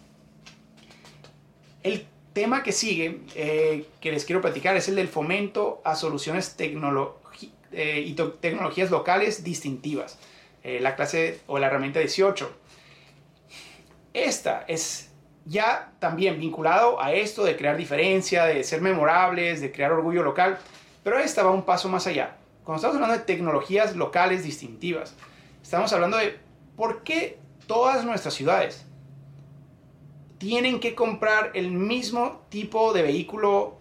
El 1.84 2.06
tema 2.34 2.64
que 2.64 2.72
sigue, 2.72 3.22
eh, 3.36 3.88
que 4.02 4.12
les 4.12 4.26
quiero 4.26 4.42
platicar, 4.42 4.76
es 4.76 4.88
el 4.88 4.96
del 4.96 5.08
fomento 5.08 5.82
a 5.84 5.96
soluciones 5.96 6.56
eh, 6.60 8.04
y 8.06 8.14
tecnologías 8.14 8.92
locales 8.92 9.44
distintivas. 9.44 10.20
Eh, 10.64 10.80
la 10.80 10.96
clase 10.96 11.42
o 11.48 11.58
la 11.58 11.68
herramienta 11.68 12.00
18. 12.00 12.52
Esta 14.14 14.64
es 14.68 15.12
ya 15.46 15.94
también 16.00 16.40
vinculado 16.40 17.02
a 17.02 17.14
esto 17.14 17.44
de 17.44 17.56
crear 17.56 17.78
diferencia, 17.78 18.46
de 18.46 18.64
ser 18.64 18.82
memorables, 18.82 19.60
de 19.60 19.72
crear 19.72 19.92
orgullo 19.92 20.22
local, 20.22 20.60
pero 21.04 21.18
esta 21.18 21.44
va 21.44 21.52
un 21.52 21.64
paso 21.64 21.90
más 21.90 22.06
allá. 22.06 22.36
Cuando 22.64 22.78
estamos 22.78 22.96
hablando 22.96 23.18
de 23.18 23.24
tecnologías 23.24 23.96
locales 23.96 24.44
distintivas, 24.44 25.16
estamos 25.64 25.92
hablando 25.94 26.18
de 26.18 26.38
por 26.76 27.02
qué 27.04 27.40
todas 27.66 28.06
nuestras 28.06 28.36
ciudades 28.36 28.86
tienen 30.38 30.80
que 30.80 30.94
comprar 30.94 31.52
el 31.56 31.72
mismo 31.72 32.46
tipo 32.50 32.94
de 32.94 33.02
vehículo 33.02 33.80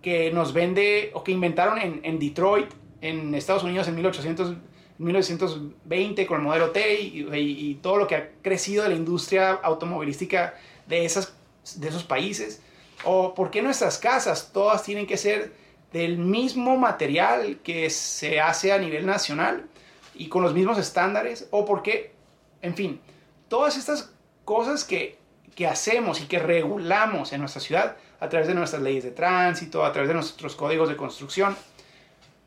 que 0.00 0.30
nos 0.30 0.54
vende 0.54 1.10
o 1.14 1.22
que 1.22 1.32
inventaron 1.32 1.78
en, 1.78 2.00
en 2.02 2.18
Detroit, 2.18 2.70
en 3.00 3.34
Estados 3.34 3.62
Unidos 3.62 3.88
en 3.88 3.96
1800 3.96 4.54
1920 4.98 6.26
con 6.26 6.38
el 6.38 6.42
modelo 6.42 6.70
T 6.70 7.00
y, 7.00 7.78
todo 7.82 7.96
lo 7.96 8.06
que 8.06 8.16
ha 8.16 8.30
crecido 8.42 8.82
de 8.82 8.90
la 8.90 8.94
industria 8.96 9.52
automovilística 9.52 10.54
de, 10.86 11.04
esas, 11.04 11.34
de 11.76 11.88
esos 11.88 12.04
países? 12.04 12.62
¿O 13.04 13.34
por 13.34 13.50
qué 13.50 13.62
nuestras 13.62 13.98
casas 13.98 14.50
todas 14.52 14.82
tienen 14.82 15.06
que 15.06 15.16
ser 15.16 15.52
del 15.92 16.18
mismo 16.18 16.76
material 16.76 17.60
que 17.62 17.90
se 17.90 18.40
hace 18.40 18.72
a 18.72 18.78
nivel 18.78 19.06
nacional 19.06 19.66
y 20.14 20.28
con 20.28 20.42
los 20.42 20.52
mismos 20.52 20.78
estándares? 20.78 21.46
¿O 21.50 21.64
por 21.64 21.82
qué, 21.82 22.12
en 22.60 22.74
fin, 22.74 23.00
todas 23.48 23.76
estas 23.76 24.12
cosas 24.44 24.82
que, 24.82 25.18
que 25.54 25.66
hacemos 25.66 26.20
y 26.20 26.26
que 26.26 26.40
regulamos 26.40 27.32
en 27.32 27.40
nuestra 27.40 27.60
ciudad 27.60 27.96
a 28.18 28.28
través 28.28 28.48
de 28.48 28.54
nuestras 28.54 28.82
leyes 28.82 29.04
de 29.04 29.12
tránsito, 29.12 29.84
a 29.84 29.92
través 29.92 30.08
de 30.08 30.14
nuestros 30.14 30.56
códigos 30.56 30.88
de 30.88 30.96
construcción, 30.96 31.56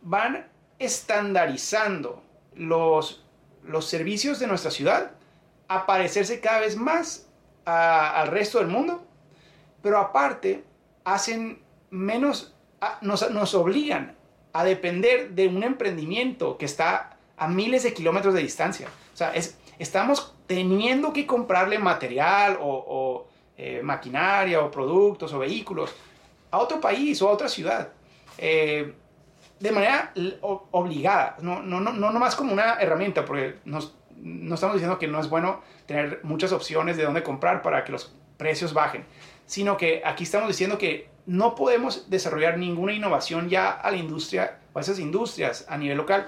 van 0.01 0.48
estandarizando 0.79 2.24
los, 2.55 3.24
los 3.63 3.86
servicios 3.86 4.39
de 4.39 4.48
nuestra 4.48 4.72
ciudad 4.72 5.12
a 5.67 5.86
cada 6.41 6.60
vez 6.60 6.75
más 6.75 7.27
al 7.65 8.27
resto 8.27 8.58
del 8.60 8.67
mundo, 8.67 9.05
pero 9.81 10.00
aparte 10.00 10.63
hacen 11.05 11.62
menos, 11.89 12.53
nos, 13.01 13.29
nos 13.31 13.53
obligan 13.53 14.15
a 14.53 14.63
depender 14.63 15.31
de 15.31 15.48
un 15.48 15.63
emprendimiento 15.63 16.58
que 16.58 16.65
está 16.65 17.17
a 17.38 17.48
miles 17.48 17.84
de 17.84 17.93
kilómetros 17.93 18.34
de 18.34 18.41
distancia. 18.41 18.88
O 19.13 19.17
sea, 19.17 19.34
es, 19.34 19.58
estamos 19.79 20.36
teniendo 20.46 21.13
que 21.13 21.25
comprarle 21.25 21.79
material 21.79 22.58
o, 22.62 23.27
eh, 23.58 23.81
maquinaria 23.84 24.62
o 24.62 24.70
productos 24.70 25.34
o 25.34 25.39
vehículos 25.39 25.93
a 26.50 26.58
otro 26.58 26.81
país 26.81 27.22
o 27.22 27.29
a 27.29 27.31
otra 27.31 27.48
ciudad. 27.48 27.89
Eh, 28.38 28.93
de 29.62 29.72
manera 29.72 30.12
obligada, 30.72 31.38
no, 31.41 31.62
no, 31.62 31.80
no, 31.80 31.94
no 31.94 32.20
más 32.20 32.36
como 32.36 32.51
una 32.51 32.74
herramienta, 32.80 33.25
porque 33.25 33.58
nos, 33.63 33.96
no 34.18 34.56
estamos 34.56 34.75
diciendo 34.75 34.98
que 34.98 35.08
no 35.08 35.20
es 35.20 35.30
bueno 35.30 35.62
tener 35.86 36.20
muchas 36.24 36.51
opciones 36.51 36.98
de 36.98 37.03
dónde 37.03 37.22
comprar 37.22 37.62
para 37.62 37.84
que 37.84 37.91
los 37.91 38.12
precios 38.38 38.74
bajen, 38.74 39.06
sino 39.46 39.77
que 39.77 40.01
aquí 40.03 40.24
estamos 40.24 40.48
diciendo 40.48 40.80
que 40.80 41.10
no 41.27 41.53
podemos 41.53 42.10
desarrollar 42.10 42.58
ninguna 42.58 42.94
innovación 42.94 43.50
ya 43.50 43.70
a 43.70 43.91
la 43.91 43.98
industria 43.98 44.58
o 44.74 44.80
a 44.80 44.82
esas 44.82 44.98
industrias 44.98 45.65
a 45.70 45.77
nivel 45.77 45.98
local. 45.98 46.27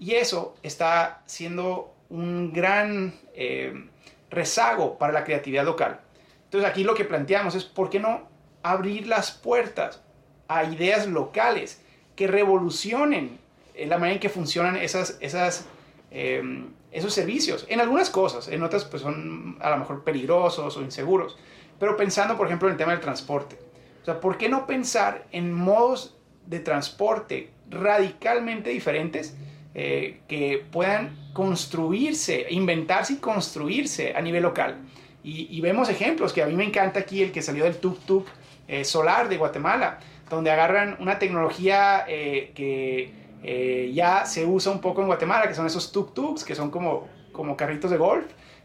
Y 0.00 0.14
eso 0.14 0.56
está 0.64 1.22
siendo 1.26 1.94
un 2.08 2.52
gran 2.52 3.14
eh, 3.34 3.88
rezago 4.28 4.98
para 4.98 5.12
la 5.12 5.22
creatividad 5.22 5.64
local. 5.64 6.00
Entonces 6.44 6.68
aquí 6.68 6.82
lo 6.82 6.94
que 6.94 7.04
planteamos 7.04 7.54
es, 7.54 7.64
¿por 7.64 7.90
qué 7.90 8.00
no 8.00 8.28
abrir 8.64 9.06
las 9.06 9.30
puertas 9.30 10.02
a 10.48 10.64
ideas 10.64 11.06
locales? 11.06 11.81
Revolucionen 12.26 13.38
la 13.74 13.98
manera 13.98 14.14
en 14.14 14.20
que 14.20 14.28
funcionan 14.28 14.76
esas, 14.76 15.18
em, 16.10 16.66
esos 16.90 17.14
servicios. 17.14 17.66
En 17.68 17.80
algunas 17.80 18.10
cosas, 18.10 18.48
en 18.48 18.62
otras 18.62 18.84
pues 18.84 19.02
son 19.02 19.56
a 19.60 19.70
lo 19.70 19.78
mejor 19.78 20.04
peligrosos 20.04 20.76
o 20.76 20.82
inseguros. 20.82 21.38
Pero 21.78 21.96
pensando, 21.96 22.36
por 22.36 22.46
ejemplo, 22.46 22.68
en 22.68 22.72
el 22.72 22.78
tema 22.78 22.92
del 22.92 23.00
transporte. 23.00 23.58
O 24.02 24.04
sea, 24.04 24.20
¿por 24.20 24.36
qué 24.36 24.48
no 24.48 24.66
pensar 24.66 25.26
en 25.32 25.52
modos 25.52 26.16
de 26.46 26.60
transporte 26.60 27.50
radicalmente 27.70 28.70
diferentes 28.70 29.36
eh, 29.74 30.20
que 30.28 30.64
puedan 30.70 31.16
construirse, 31.32 32.46
inventarse 32.50 33.14
y 33.14 33.16
construirse 33.16 34.14
a 34.14 34.20
nivel 34.20 34.42
local? 34.42 34.76
Y, 35.24 35.60
vemos 35.60 35.88
ejemplos 35.88 36.32
que 36.32 36.42
a 36.42 36.46
mí 36.46 36.54
me 36.54 36.64
encanta 36.64 36.98
aquí, 36.98 37.22
el 37.22 37.30
que 37.30 37.42
salió 37.42 37.62
del 37.62 37.80
tuk-tuk 37.80 38.24
eh, 38.66 38.84
solar 38.84 39.28
de 39.28 39.36
Guatemala, 39.36 40.00
donde 40.36 40.50
agarran 40.50 40.96
una 40.98 41.18
tecnología 41.18 42.06
eh, 42.08 42.52
que 42.54 43.12
eh, 43.42 43.90
ya 43.92 44.24
se 44.24 44.46
usa 44.46 44.72
un 44.72 44.80
poco 44.80 45.02
en 45.02 45.08
Guatemala, 45.08 45.46
que 45.46 45.54
son 45.54 45.66
esos 45.66 45.94
tuk-tuks, 45.94 46.42
que 46.44 46.54
son 46.54 46.70
como, 46.70 47.06
como 47.32 47.54
carritos 47.54 47.90
de 47.90 47.98
golf, 47.98 48.24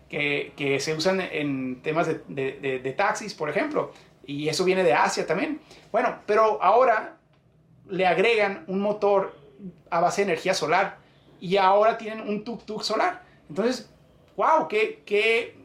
que, 0.09 0.53
que 0.55 0.79
se 0.79 0.93
usan 0.93 1.19
en 1.19 1.81
temas 1.81 2.07
de, 2.07 2.93
taxis, 2.95 3.33
por 3.33 3.49
ejemplo, 3.49 3.91
y 4.25 4.47
eso 4.47 4.63
viene 4.63 4.81
de 4.81 4.93
Asia 4.93 5.27
también. 5.27 5.59
Bueno, 5.91 6.19
pero 6.25 6.63
ahora 6.63 7.17
le 7.89 8.07
agregan 8.07 8.63
un 8.67 8.79
motor 8.79 9.35
a 9.89 9.99
base 9.99 10.21
de 10.21 10.31
energía 10.31 10.53
solar 10.53 10.99
y 11.41 11.57
ahora 11.57 11.97
tienen 11.97 12.21
un 12.21 12.45
tuk-tuk 12.45 12.81
solar. 12.81 13.23
Entonces, 13.49 13.89
wow, 14.37 14.69
qué, 14.69 15.03
qué, 15.05 15.57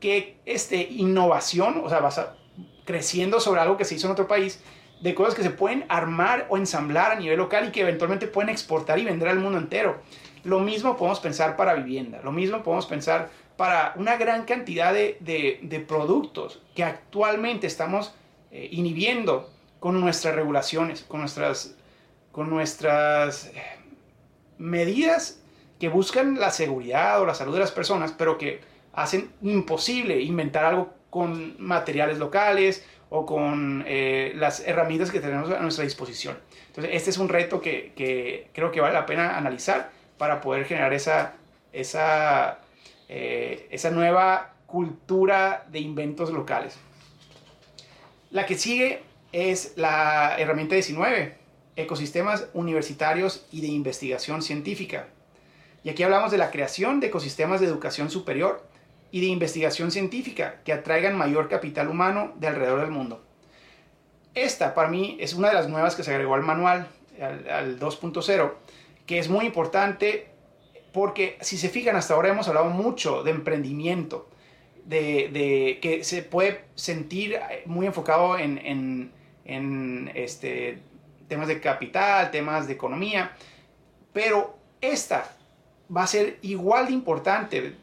qué 0.00 0.38
este, 0.46 0.82
innovación, 0.82 1.80
o 1.84 1.88
sea, 1.88 2.00
vas 2.00 2.20
creciendo 2.84 3.38
sobre 3.38 3.60
algo 3.60 3.76
que 3.76 3.84
se 3.84 3.94
hizo 3.94 4.08
en 4.08 4.12
otro 4.12 4.26
país, 4.26 4.60
de 5.02 5.14
cosas 5.14 5.34
que 5.34 5.42
se 5.42 5.50
pueden 5.50 5.84
armar 5.88 6.46
o 6.48 6.56
ensamblar 6.56 7.10
a 7.10 7.16
nivel 7.16 7.36
local 7.36 7.68
y 7.68 7.72
que 7.72 7.80
eventualmente 7.80 8.28
pueden 8.28 8.50
exportar 8.50 8.98
y 8.98 9.04
vender 9.04 9.28
al 9.28 9.40
mundo 9.40 9.58
entero. 9.58 10.00
Lo 10.44 10.60
mismo 10.60 10.96
podemos 10.96 11.20
pensar 11.20 11.56
para 11.56 11.74
vivienda, 11.74 12.20
lo 12.22 12.32
mismo 12.32 12.62
podemos 12.62 12.86
pensar 12.86 13.30
para 13.56 13.92
una 13.96 14.16
gran 14.16 14.44
cantidad 14.44 14.92
de, 14.92 15.18
de, 15.20 15.80
productos 15.80 16.62
que 16.74 16.84
actualmente 16.84 17.66
estamos 17.66 18.14
eh, 18.50 18.68
inhibiendo 18.72 19.50
con 19.78 20.00
nuestras 20.00 20.34
regulaciones, 20.34 21.02
con 21.02 21.20
nuestras, 21.20 21.76
con 22.30 22.48
nuestras 22.48 23.46
eh, 23.46 23.62
medidas 24.58 25.40
que 25.78 25.88
buscan 25.88 26.38
la 26.38 26.50
seguridad 26.50 27.20
o 27.20 27.26
la 27.26 27.34
salud 27.34 27.52
de 27.54 27.60
las 27.60 27.72
personas, 27.72 28.12
pero 28.12 28.38
que 28.38 28.60
hacen 28.92 29.30
imposible 29.42 30.20
inventar 30.20 30.64
algo 30.64 30.94
con 31.10 31.56
materiales 31.58 32.18
locales 32.18 32.84
o 33.14 33.26
con 33.26 33.84
eh, 33.86 34.32
las 34.36 34.60
herramientas 34.60 35.10
que 35.10 35.20
tenemos 35.20 35.50
a 35.50 35.60
nuestra 35.60 35.84
disposición. 35.84 36.38
Entonces, 36.68 36.94
este 36.94 37.10
es 37.10 37.18
un 37.18 37.28
reto 37.28 37.60
que, 37.60 38.48
creo 38.54 38.72
que 38.72 38.80
vale 38.80 38.94
la 38.94 39.04
pena 39.04 39.36
analizar 39.36 39.90
para 40.16 40.40
poder 40.40 40.64
generar 40.64 40.94
eh, 40.94 41.04
esa 43.70 43.90
nueva 43.90 44.54
cultura 44.66 45.66
de 45.70 45.80
inventos 45.80 46.30
locales. 46.30 46.78
La 48.30 48.46
que 48.46 48.56
sigue 48.56 49.02
es 49.30 49.74
la 49.76 50.36
herramienta 50.38 50.74
19, 50.74 51.36
ecosistemas 51.76 52.48
universitarios 52.54 53.46
y 53.52 53.60
de 53.60 53.66
investigación 53.66 54.40
científica. 54.40 55.08
Y 55.84 55.90
aquí 55.90 56.02
hablamos 56.02 56.30
de 56.30 56.38
la 56.38 56.50
creación 56.50 56.98
de 56.98 57.08
ecosistemas 57.08 57.60
de 57.60 57.66
educación 57.66 58.08
superior 58.08 58.66
y 59.12 59.20
de 59.20 59.26
investigación 59.26 59.92
científica 59.92 60.62
que 60.64 60.72
atraigan 60.72 61.16
mayor 61.16 61.48
capital 61.48 61.88
humano 61.88 62.32
de 62.36 62.48
alrededor 62.48 62.80
del 62.80 62.90
mundo. 62.90 63.22
Esta 64.34 64.74
para 64.74 64.88
mí 64.88 65.18
es 65.20 65.34
una 65.34 65.48
de 65.48 65.54
las 65.54 65.68
nuevas 65.68 65.94
que 65.94 66.02
se 66.02 66.10
agregó 66.10 66.34
al 66.34 66.42
manual, 66.42 66.88
al, 67.20 67.78
2.0, 67.78 68.52
que 69.06 69.18
es 69.18 69.28
muy 69.28 69.44
importante 69.44 70.28
porque 70.92 71.36
si 71.42 71.58
se 71.58 71.68
fijan 71.68 71.94
hasta 71.94 72.14
ahora 72.14 72.30
hemos 72.30 72.48
hablado 72.48 72.70
mucho 72.70 73.22
de 73.22 73.30
emprendimiento, 73.30 74.28
de, 74.86 75.78
que 75.80 76.02
se 76.04 76.22
puede 76.22 76.64
sentir 76.74 77.38
muy 77.66 77.86
enfocado 77.86 78.38
en, 78.38 79.12
en, 79.44 80.10
este, 80.14 80.78
temas 81.28 81.48
de 81.48 81.60
capital, 81.60 82.30
temas 82.30 82.66
de 82.66 82.72
economía, 82.72 83.36
pero 84.14 84.56
esta 84.80 85.30
va 85.94 86.04
a 86.04 86.06
ser 86.06 86.38
igual 86.40 86.86
de 86.86 86.92
importante 86.92 87.76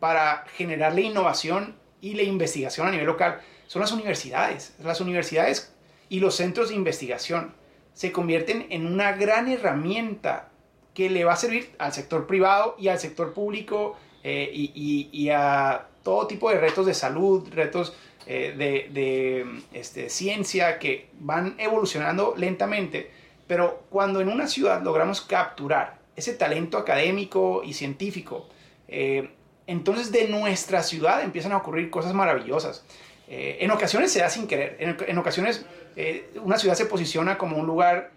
para 0.00 0.44
generar 0.56 0.94
la 0.94 1.00
innovación 1.00 1.76
y 2.00 2.14
la 2.14 2.22
investigación 2.22 2.86
a 2.86 2.90
nivel 2.90 3.06
local 3.06 3.40
son 3.66 3.80
las 3.80 3.92
universidades. 3.92 4.74
Las 4.82 5.00
universidades 5.00 5.74
y 6.08 6.20
los 6.20 6.36
centros 6.36 6.68
de 6.68 6.74
investigación 6.74 7.54
se 7.94 8.12
convierten 8.12 8.66
en 8.70 8.86
una 8.86 9.12
gran 9.12 9.48
herramienta 9.48 10.48
que 10.94 11.10
le 11.10 11.24
va 11.24 11.34
a 11.34 11.36
servir 11.36 11.74
al 11.78 11.92
sector 11.92 12.26
privado 12.26 12.76
y 12.78 12.88
al 12.88 12.98
sector 12.98 13.32
público 13.34 13.96
eh, 14.24 14.50
y, 14.52 15.28
a 15.30 15.86
todo 16.02 16.26
tipo 16.26 16.50
de 16.50 16.58
retos 16.58 16.86
de 16.86 16.94
salud, 16.94 17.48
retos 17.52 17.94
eh, 18.26 18.54
de, 18.90 19.62
este, 19.72 20.10
ciencia 20.10 20.78
que 20.78 21.10
van 21.20 21.54
evolucionando 21.58 22.34
lentamente. 22.36 23.10
Pero 23.46 23.84
cuando 23.90 24.20
en 24.20 24.28
una 24.28 24.46
ciudad 24.46 24.82
logramos 24.82 25.20
capturar 25.20 25.98
ese 26.16 26.34
talento 26.34 26.78
académico 26.78 27.62
y 27.64 27.74
científico, 27.74 28.48
eh, 28.88 29.30
entonces 29.68 30.10
de 30.10 30.26
nuestra 30.28 30.82
ciudad 30.82 31.22
empiezan 31.22 31.52
a 31.52 31.58
ocurrir 31.58 31.90
cosas 31.90 32.14
maravillosas. 32.14 32.84
Eh, 33.28 33.58
en 33.60 33.70
ocasiones 33.70 34.10
se 34.10 34.20
da 34.20 34.30
sin 34.30 34.46
querer, 34.46 34.78
en, 34.80 35.18
ocasiones 35.18 35.66
eh, 35.94 36.30
una 36.42 36.56
ciudad 36.56 36.74
se 36.74 36.86
posiciona 36.86 37.36
como 37.36 37.58
un 37.58 37.66
lugar 37.66 38.10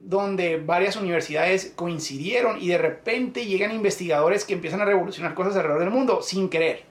donde 0.00 0.56
varias 0.58 0.94
universidades 0.94 1.72
coincidieron 1.74 2.62
y 2.62 2.68
de 2.68 2.78
repente 2.78 3.44
llegan 3.44 3.72
investigadores 3.72 4.44
que 4.44 4.54
empiezan 4.54 4.80
a 4.82 4.84
revolucionar 4.84 5.34
cosas 5.34 5.56
alrededor 5.56 5.80
del 5.80 5.90
mundo 5.90 6.22
sin 6.22 6.48
querer. 6.48 6.84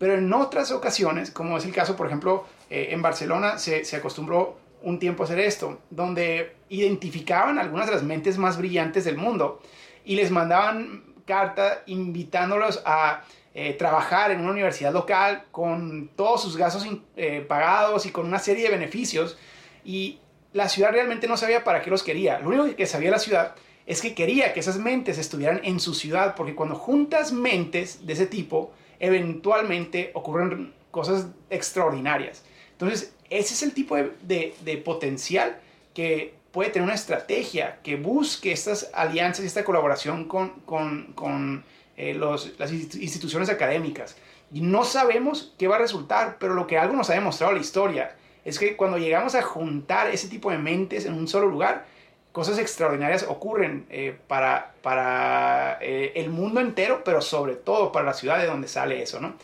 Pero 0.00 0.14
en 0.14 0.32
otras 0.32 0.72
ocasiones, 0.72 1.30
como 1.30 1.56
es 1.56 1.64
el 1.64 1.72
caso, 1.72 1.94
por 1.94 2.08
ejemplo, 2.08 2.46
eh, 2.70 2.88
en 2.90 3.02
Barcelona 3.02 3.58
se, 3.58 3.84
se 3.84 3.94
acostumbró 3.94 4.58
un 4.82 4.98
tiempo 4.98 5.22
a 5.22 5.26
hacer 5.26 5.38
esto, 5.38 5.78
donde 5.90 6.56
identificaban 6.70 7.60
algunas 7.60 7.86
de 7.86 7.92
las 7.92 8.02
mentes 8.02 8.36
más 8.36 8.58
brillantes 8.58 9.04
del 9.04 9.16
mundo 9.16 9.62
y 10.04 10.16
les 10.16 10.32
mandaban 10.32 11.04
carta 11.24 11.82
invitándolos 11.86 12.82
a 12.84 13.22
eh, 13.54 13.72
trabajar 13.74 14.32
en 14.32 14.40
una 14.40 14.50
universidad 14.50 14.92
local 14.92 15.44
con 15.52 16.10
todos 16.16 16.42
sus 16.42 16.56
gastos 16.56 16.86
eh, 17.16 17.44
pagados 17.46 18.04
y 18.04 18.10
con 18.10 18.26
una 18.26 18.40
serie 18.40 18.64
de 18.64 18.70
beneficios. 18.70 19.38
Y 19.84 20.18
la 20.52 20.68
ciudad 20.68 20.90
realmente 20.90 21.28
no 21.28 21.36
sabía 21.36 21.62
para 21.62 21.80
qué 21.80 21.88
los 21.88 22.02
quería. 22.02 22.40
Lo 22.40 22.48
único 22.48 22.76
que 22.76 22.86
sabía 22.86 23.10
la 23.10 23.18
ciudad 23.18 23.54
es 23.86 24.02
que 24.02 24.14
quería 24.14 24.52
que 24.52 24.60
esas 24.60 24.78
mentes 24.78 25.18
estuvieran 25.18 25.60
en 25.62 25.78
su 25.78 25.94
ciudad, 25.94 26.34
porque 26.34 26.54
cuando 26.54 26.74
juntas 26.74 27.32
mentes 27.32 28.06
de 28.06 28.14
ese 28.14 28.26
tipo, 28.26 28.72
eventualmente 28.98 30.10
ocurren 30.14 30.72
cosas 30.90 31.28
extraordinarias. 31.50 32.42
Entonces, 32.72 33.14
ese 33.30 33.54
es 33.54 33.62
el 33.62 33.72
tipo 33.72 33.96
de, 33.96 34.54
de 34.64 34.76
potencial 34.78 35.58
que 35.92 36.34
puede 36.50 36.70
tener 36.70 36.86
una 36.86 36.94
estrategia 36.94 37.80
que 37.82 37.96
busque 37.96 38.52
estas 38.52 38.90
alianzas 38.94 39.44
y 39.44 39.46
esta 39.46 39.64
colaboración 39.64 40.24
con, 40.26 40.60
con, 40.60 41.12
con 41.14 41.64
eh, 41.96 42.14
las 42.14 42.72
instituciones 42.72 43.48
académicas. 43.48 44.16
Y 44.52 44.60
no 44.60 44.84
sabemos 44.84 45.54
qué 45.58 45.68
va 45.68 45.76
a 45.76 45.78
resultar, 45.78 46.36
pero 46.40 46.54
lo 46.54 46.66
que 46.66 46.76
algo 46.76 46.94
nos 46.94 47.08
ha 47.10 47.14
demostrado 47.14 47.52
la 47.52 47.60
historia 47.60 48.16
es 48.44 48.58
que 48.58 48.76
cuando 48.76 48.98
llegamos 48.98 49.34
a 49.34 49.42
juntar 49.42 50.08
ese 50.08 50.28
tipo 50.28 50.50
de 50.50 50.58
mentes 50.58 51.06
en 51.06 51.14
un 51.14 51.28
solo 51.28 51.46
lugar, 51.46 51.86
cosas 52.32 52.58
extraordinarias 52.58 53.24
ocurren 53.28 53.86
eh, 53.90 54.16
para, 54.26 54.74
para 54.82 55.78
eh, 55.80 56.12
el 56.16 56.30
mundo 56.30 56.60
entero, 56.60 57.02
pero 57.04 57.20
sobre 57.22 57.54
todo 57.54 57.92
para 57.92 58.04
la 58.06 58.12
ciudad 58.12 58.38
de 58.38 58.46
donde 58.46 58.68
sale 58.68 59.02
eso, 59.02 59.20
¿no? 59.20 59.34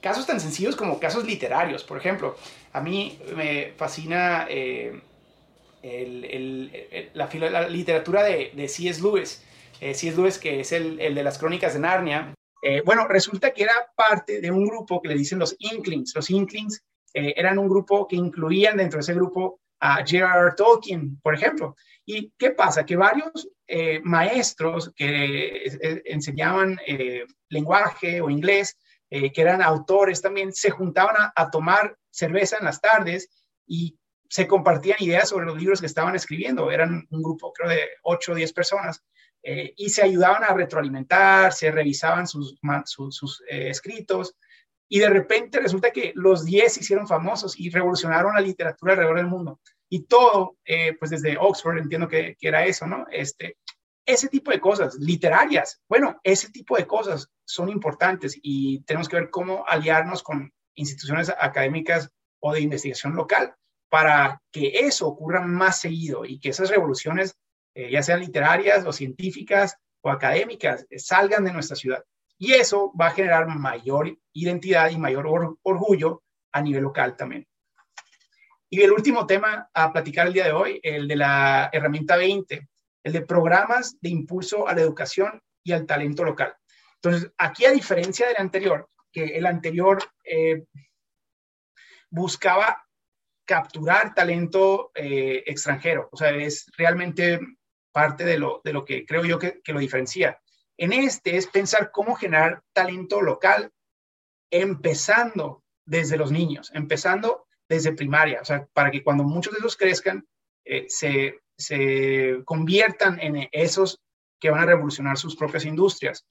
casos 0.00 0.24
tan 0.26 0.38
sencillos 0.38 0.76
como 0.76 1.00
casos 1.00 1.24
literarios, 1.24 1.82
por 1.82 1.98
ejemplo. 1.98 2.36
A 2.72 2.80
mí 2.80 3.18
me 3.34 3.72
fascina 3.76 4.46
la, 7.12 7.68
literatura 7.68 8.22
de, 8.22 8.52
de 8.54 8.68
C.S. 8.68 9.02
Lewis 9.02 9.42
eh, 9.80 9.90
es 9.90 10.16
Lewis, 10.16 10.38
que 10.38 10.60
es 10.60 10.72
el, 10.72 11.00
el, 11.00 11.14
de 11.14 11.22
las 11.22 11.38
crónicas 11.38 11.74
de 11.74 11.80
Narnia. 11.80 12.34
Eh, 12.62 12.82
bueno, 12.84 13.06
resulta 13.06 13.52
que 13.52 13.62
era 13.62 13.92
parte 13.96 14.40
de 14.40 14.50
un 14.50 14.66
grupo 14.66 15.00
que 15.00 15.08
le 15.08 15.14
dicen 15.14 15.38
los 15.38 15.54
Inklings. 15.58 16.14
Los 16.14 16.30
Inklings 16.30 16.82
eh, 17.14 17.34
eran 17.36 17.58
un 17.58 17.68
grupo 17.68 18.06
que 18.06 18.16
incluían 18.16 18.76
dentro 18.76 18.98
de 18.98 19.02
ese 19.02 19.14
grupo 19.14 19.60
a 19.80 19.98
J.R.R. 19.98 20.54
Tolkien, 20.56 21.20
por 21.20 21.34
ejemplo. 21.34 21.76
¿Y 22.04 22.32
qué 22.38 22.50
pasa? 22.50 22.84
Que 22.84 22.96
varios 22.96 23.48
eh, 23.66 24.00
maestros 24.02 24.92
que 24.96 26.02
enseñaban 26.06 26.78
lenguaje 27.48 28.20
o 28.20 28.30
inglés, 28.30 28.78
que 29.08 29.32
eran 29.40 29.62
autores 29.62 30.22
también, 30.22 30.52
se 30.52 30.70
juntaban 30.70 31.16
a, 31.16 31.32
a 31.36 31.50
tomar 31.50 31.96
cerveza 32.10 32.56
en 32.58 32.64
las 32.64 32.80
tardes 32.80 33.28
y 33.66 33.98
se 34.28 34.46
compartían 34.46 34.98
ideas 35.00 35.28
sobre 35.28 35.46
los 35.46 35.56
libros 35.56 35.80
que 35.80 35.86
estaban 35.86 36.14
escribiendo. 36.14 36.70
Eran 36.70 37.06
un 37.10 37.22
grupo, 37.22 37.52
creo, 37.52 37.70
de 37.70 37.88
8 38.02 38.32
o 38.32 38.34
10 38.34 38.52
personas. 38.52 39.04
Eh, 39.48 39.74
y 39.76 39.90
se 39.90 40.02
ayudaban 40.02 40.42
a 40.42 40.54
retroalimentar, 40.54 41.52
se 41.52 41.70
revisaban 41.70 42.26
sus, 42.26 42.58
eh, 43.48 43.70
escritos, 43.70 44.34
y 44.88 44.98
de 44.98 45.08
repente 45.08 45.60
resulta 45.60 45.92
que 45.92 46.10
los 46.16 46.44
10 46.44 46.72
se 46.72 46.80
hicieron 46.80 47.06
famosos 47.06 47.56
y 47.56 47.70
revolucionaron 47.70 48.34
la 48.34 48.40
literatura 48.40 48.94
alrededor 48.94 49.18
del 49.18 49.28
mundo. 49.28 49.60
Y 49.88 50.02
todo, 50.06 50.56
eh, 50.64 50.94
pues 50.98 51.12
desde 51.12 51.38
Oxford 51.38 51.78
entiendo 51.78 52.08
que, 52.08 52.34
que, 52.36 52.48
era 52.48 52.66
eso, 52.66 52.88
¿no? 52.88 53.06
Este, 53.08 53.56
ese 54.04 54.26
tipo 54.26 54.50
de 54.50 54.58
cosas, 54.58 54.96
literarias, 54.96 55.80
bueno, 55.88 56.18
ese 56.24 56.50
tipo 56.50 56.76
de 56.76 56.88
cosas 56.88 57.28
son 57.44 57.68
importantes 57.68 58.36
y 58.42 58.80
tenemos 58.80 59.08
que 59.08 59.14
ver 59.14 59.30
cómo 59.30 59.64
aliarnos 59.68 60.24
con 60.24 60.52
instituciones 60.74 61.30
académicas 61.38 62.10
o 62.40 62.52
de 62.52 62.62
investigación 62.62 63.14
local 63.14 63.54
para 63.88 64.42
que 64.50 64.72
eso 64.74 65.06
ocurra 65.06 65.40
más 65.40 65.80
seguido 65.80 66.24
y 66.24 66.40
que 66.40 66.48
esas 66.48 66.68
revoluciones 66.68 67.36
eh, 67.76 67.90
ya 67.90 68.02
sean 68.02 68.20
literarias 68.20 68.86
o 68.86 68.92
científicas 68.92 69.76
o 70.00 70.10
académicas, 70.10 70.86
eh, 70.88 70.98
salgan 70.98 71.44
de 71.44 71.52
nuestra 71.52 71.76
ciudad. 71.76 72.02
Y 72.38 72.54
eso 72.54 72.90
va 72.98 73.08
a 73.08 73.10
generar 73.10 73.46
mayor 73.48 74.16
identidad 74.32 74.88
y 74.90 74.96
mayor 74.96 75.26
orgullo 75.62 76.22
a 76.52 76.62
nivel 76.62 76.84
local 76.84 77.16
también. 77.16 77.46
Y 78.70 78.80
el 78.80 78.92
último 78.92 79.26
tema 79.26 79.68
a 79.74 79.92
platicar 79.92 80.26
el 80.26 80.32
día 80.32 80.44
de 80.44 80.52
hoy, 80.52 80.80
el 80.82 81.06
de 81.06 81.16
la 81.16 81.68
herramienta 81.70 82.16
20, 82.16 82.66
el 83.04 83.12
de 83.12 83.20
programas 83.20 83.98
de 84.00 84.08
impulso 84.08 84.66
a 84.66 84.74
la 84.74 84.80
educación 84.80 85.42
y 85.62 85.72
al 85.72 85.84
talento 85.84 86.24
local. 86.24 86.54
Entonces, 86.94 87.30
aquí 87.36 87.66
a 87.66 87.72
diferencia 87.72 88.26
del 88.26 88.38
anterior, 88.38 88.88
que 89.12 89.36
el 89.36 89.44
anterior 89.44 89.98
eh, 90.24 90.64
buscaba 92.08 92.86
capturar 93.44 94.14
talento 94.14 94.92
eh, 94.94 95.44
extranjero, 95.46 96.08
o 96.10 96.16
sea, 96.16 96.30
es 96.30 96.66
realmente 96.76 97.38
parte 97.96 98.26
de 98.26 98.38
lo, 98.38 98.60
de 98.62 98.74
lo 98.74 98.84
que 98.84 99.06
creo 99.06 99.24
yo 99.24 99.38
que, 99.38 99.62
que 99.64 99.72
lo 99.72 99.80
diferencia. 99.80 100.38
En 100.76 100.92
este 100.92 101.38
es 101.38 101.46
pensar 101.46 101.90
cómo 101.90 102.14
generar 102.14 102.62
talento 102.74 103.22
local, 103.22 103.72
empezando 104.50 105.64
desde 105.86 106.18
los 106.18 106.30
niños, 106.30 106.70
empezando 106.74 107.46
desde 107.66 107.94
primaria, 107.94 108.42
o 108.42 108.44
sea, 108.44 108.66
para 108.74 108.90
que 108.90 109.02
cuando 109.02 109.24
muchos 109.24 109.54
de 109.54 109.60
ellos 109.60 109.78
crezcan, 109.78 110.28
eh, 110.66 110.84
se, 110.90 111.40
se 111.56 112.42
conviertan 112.44 113.18
en 113.18 113.48
esos 113.50 113.98
que 114.38 114.50
van 114.50 114.60
a 114.60 114.66
revolucionar 114.66 115.16
sus 115.16 115.34
propias 115.34 115.64
industrias. 115.64 116.26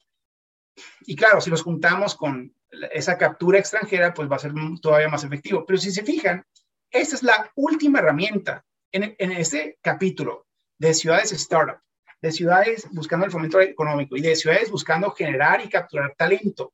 Y 1.00 1.16
claro, 1.16 1.40
si 1.40 1.50
los 1.50 1.62
juntamos 1.62 2.14
con 2.14 2.54
esa 2.92 3.18
captura 3.18 3.58
extranjera, 3.58 4.14
pues 4.14 4.30
va 4.30 4.36
a 4.36 4.38
ser 4.38 4.52
todavía 4.80 5.08
más 5.08 5.24
efectivo. 5.24 5.66
Pero 5.66 5.78
si 5.78 5.90
se 5.90 6.04
fijan, 6.04 6.46
esta 6.92 7.16
es 7.16 7.24
la 7.24 7.50
última 7.56 7.98
herramienta 7.98 8.64
en, 8.92 9.16
en 9.18 9.32
este 9.32 9.78
capítulo 9.82 10.45
de 10.78 10.94
ciudades 10.94 11.32
startup, 11.32 11.80
de 12.20 12.32
ciudades 12.32 12.88
buscando 12.92 13.26
el 13.26 13.32
fomento 13.32 13.60
económico 13.60 14.16
y 14.16 14.22
de 14.22 14.36
ciudades 14.36 14.70
buscando 14.70 15.10
generar 15.10 15.64
y 15.64 15.68
capturar 15.68 16.14
talento. 16.16 16.72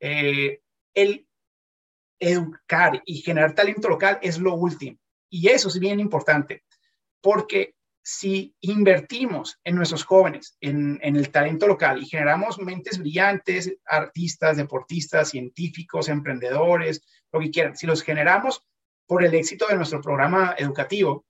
Eh, 0.00 0.60
el 0.94 1.26
educar 2.18 3.02
y 3.04 3.16
generar 3.18 3.54
talento 3.54 3.88
local 3.88 4.18
es 4.22 4.38
lo 4.38 4.54
último. 4.54 4.98
Y 5.28 5.48
eso 5.48 5.68
es 5.68 5.78
bien 5.78 6.00
importante, 6.00 6.64
porque 7.20 7.74
si 8.06 8.54
invertimos 8.60 9.58
en 9.64 9.76
nuestros 9.76 10.04
jóvenes, 10.04 10.58
en, 10.60 11.00
el 11.02 11.30
talento 11.30 11.66
local 11.66 12.02
y 12.02 12.06
generamos 12.06 12.58
mentes 12.58 12.98
brillantes, 12.98 13.74
artistas, 13.86 14.58
deportistas, 14.58 15.30
científicos, 15.30 16.10
emprendedores, 16.10 17.02
lo 17.32 17.40
que 17.40 17.50
quieran, 17.50 17.76
si 17.76 17.86
los 17.86 18.02
generamos 18.02 18.62
por 19.06 19.24
el 19.24 19.34
éxito 19.34 19.66
de 19.68 19.76
nuestro 19.76 20.02
programa 20.02 20.54
educativo, 20.58 21.24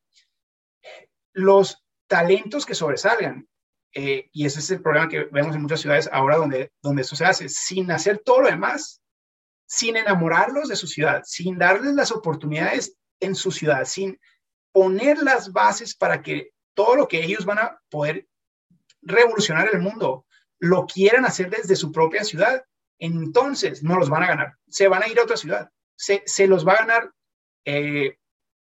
los 1.33 1.84
talentos 2.14 2.64
que 2.64 2.77
sobresalgan, 2.77 3.48
eh, 3.92 4.29
y 4.31 4.46
ese 4.46 4.61
es 4.61 4.70
el 4.70 4.81
problema 4.81 5.09
que 5.09 5.24
vemos 5.33 5.57
en 5.57 5.62
muchas 5.62 5.81
ciudades 5.81 6.09
ahora 6.12 6.37
donde, 6.37 6.70
donde 6.81 7.03
eso 7.03 7.16
se 7.16 7.24
hace, 7.24 7.48
sin 7.48 7.90
hacer 7.90 8.22
todo 8.24 8.42
lo 8.42 8.48
demás, 8.48 9.03
sin 9.66 9.96
enamorarlos 9.96 10.68
de 10.68 10.77
su 10.77 10.87
ciudad, 10.87 11.22
sin 11.24 11.59
darles 11.59 11.92
las 11.94 12.12
oportunidades 12.12 12.96
en 13.18 13.35
su 13.35 13.50
ciudad, 13.50 13.85
sin 13.85 14.16
poner 14.70 15.24
las 15.24 15.53
bases 15.53 15.96
para 15.96 16.22
que 16.22 16.53
todo 16.72 16.94
lo 16.94 17.09
que 17.09 17.24
ellos 17.24 17.44
van 17.44 17.59
a 17.59 17.81
poder 17.90 18.29
revolucionar 19.03 19.68
el 19.72 19.81
mundo 19.81 20.24
lo 20.61 20.87
quieran 20.87 21.24
hacer 21.24 21.50
desde 21.50 21.74
su 21.74 21.90
propia 21.90 22.22
ciudad, 22.22 22.64
entonces 23.00 23.83
no 23.83 23.98
los 23.98 24.09
van 24.09 24.22
a 24.22 24.29
ganar. 24.29 24.55
Se 24.68 24.87
van 24.87 25.03
a 25.03 25.09
ir 25.09 25.18
a 25.18 25.24
otra 25.24 25.37
ciudad. 25.37 25.68
Se, 25.96 26.22
se 26.27 26.46
los 26.46 26.64
va 26.64 26.74
a 26.74 26.87
ganar 26.87 27.11
eh, 27.64 28.18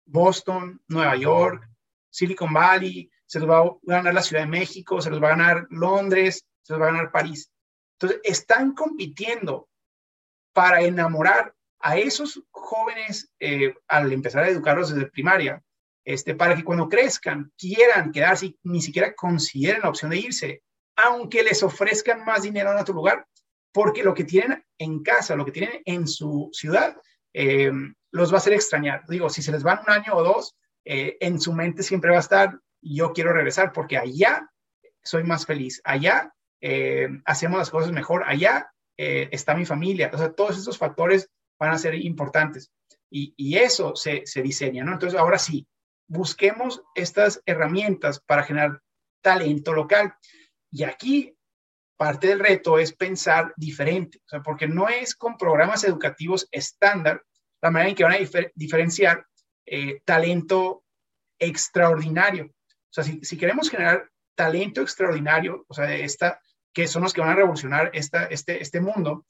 Boston, 0.06 0.80
Nueva 0.88 1.16
York, 1.16 1.68
Silicon 2.08 2.54
Valley, 2.54 3.10
se 3.32 3.40
los 3.40 3.48
va 3.48 3.60
a 3.60 3.76
ganar 3.84 4.12
la 4.12 4.20
Ciudad 4.20 4.42
de 4.42 4.48
México, 4.48 5.00
se 5.00 5.08
los 5.08 5.22
va 5.22 5.28
a 5.28 5.36
ganar 5.36 5.66
Londres, 5.70 6.44
se 6.60 6.74
los 6.74 6.82
va 6.82 6.88
a 6.88 6.92
ganar 6.92 7.10
París. 7.10 7.50
Entonces, 7.94 8.20
están 8.24 8.74
compitiendo 8.74 9.70
para 10.52 10.82
enamorar 10.82 11.54
a 11.80 11.96
esos 11.96 12.42
jóvenes 12.50 13.32
eh, 13.40 13.74
al 13.88 14.12
empezar 14.12 14.44
a 14.44 14.50
educarlos 14.50 14.94
desde 14.94 15.10
primaria, 15.10 15.62
este, 16.04 16.34
para 16.34 16.54
que 16.54 16.62
cuando 16.62 16.90
crezcan 16.90 17.50
quieran 17.56 18.12
quedarse 18.12 18.46
y 18.46 18.58
ni 18.64 18.82
siquiera 18.82 19.14
consideren 19.14 19.80
la 19.80 19.88
opción 19.88 20.10
de 20.10 20.18
irse, 20.18 20.62
aunque 20.96 21.42
les 21.42 21.62
ofrezcan 21.62 22.26
más 22.26 22.42
dinero 22.42 22.70
en 22.70 22.80
otro 22.80 22.94
lugar, 22.94 23.26
porque 23.72 24.02
lo 24.02 24.12
que 24.12 24.24
tienen 24.24 24.62
en 24.76 25.02
casa, 25.02 25.36
lo 25.36 25.46
que 25.46 25.52
tienen 25.52 25.80
en 25.86 26.06
su 26.06 26.50
ciudad, 26.52 26.98
eh, 27.32 27.72
los 28.10 28.30
va 28.30 28.34
a 28.34 28.40
hacer 28.40 28.52
extrañar. 28.52 29.04
Digo, 29.08 29.30
si 29.30 29.40
se 29.40 29.52
les 29.52 29.62
van 29.62 29.80
un 29.86 29.90
año 29.90 30.16
o 30.16 30.22
dos, 30.22 30.54
eh, 30.84 31.16
en 31.18 31.40
su 31.40 31.54
mente 31.54 31.82
siempre 31.82 32.10
va 32.10 32.18
a 32.18 32.20
estar, 32.20 32.60
yo 32.82 33.12
quiero 33.12 33.32
regresar 33.32 33.72
porque 33.72 33.96
allá 33.96 34.50
soy 35.02 35.24
más 35.24 35.46
feliz, 35.46 35.80
allá 35.84 36.34
hacemos 37.24 37.58
las 37.58 37.70
cosas 37.70 37.90
mejor, 37.90 38.22
allá 38.24 38.72
eh, 38.96 39.28
está 39.32 39.54
mi 39.54 39.64
familia. 39.64 40.10
O 40.12 40.18
sea, 40.18 40.32
todos 40.32 40.56
estos 40.56 40.78
factores 40.78 41.30
van 41.58 41.72
a 41.72 41.78
ser 41.78 41.94
importantes 41.94 42.70
y, 43.10 43.56
eso 43.56 43.94
se, 43.94 44.24
diseña, 44.42 44.84
¿no? 44.84 44.92
Entonces, 44.92 45.18
ahora 45.18 45.38
sí, 45.38 45.66
busquemos 46.06 46.82
estas 46.94 47.42
herramientas 47.44 48.20
para 48.20 48.42
generar 48.42 48.80
talento 49.20 49.72
local. 49.72 50.14
Y 50.70 50.84
aquí 50.84 51.36
parte 51.96 52.28
del 52.28 52.40
reto 52.40 52.78
es 52.78 52.94
pensar 52.94 53.52
diferente, 53.56 54.18
o 54.24 54.28
sea, 54.28 54.40
porque 54.40 54.66
no 54.66 54.88
es 54.88 55.14
con 55.14 55.36
programas 55.36 55.84
educativos 55.84 56.48
estándar 56.50 57.22
la 57.60 57.70
manera 57.70 57.90
en 57.90 57.96
que 57.96 58.04
van 58.04 58.14
a 58.14 58.50
diferenciar 58.54 59.26
eh, 59.66 60.00
talento 60.04 60.84
extraordinario. 61.38 62.50
O 62.92 63.02
sea, 63.02 63.04
si, 63.04 63.36
queremos 63.38 63.70
generar 63.70 64.10
talento 64.34 64.82
extraordinario, 64.82 65.64
o 65.66 65.74
sea, 65.74 65.94
esta, 65.94 66.40
que 66.74 66.86
son 66.86 67.02
los 67.02 67.14
que 67.14 67.22
van 67.22 67.30
a 67.30 67.36
revolucionar 67.36 67.90
esta, 67.94 68.26
este, 68.26 68.62
este 68.62 68.80
mundo, 68.80 69.24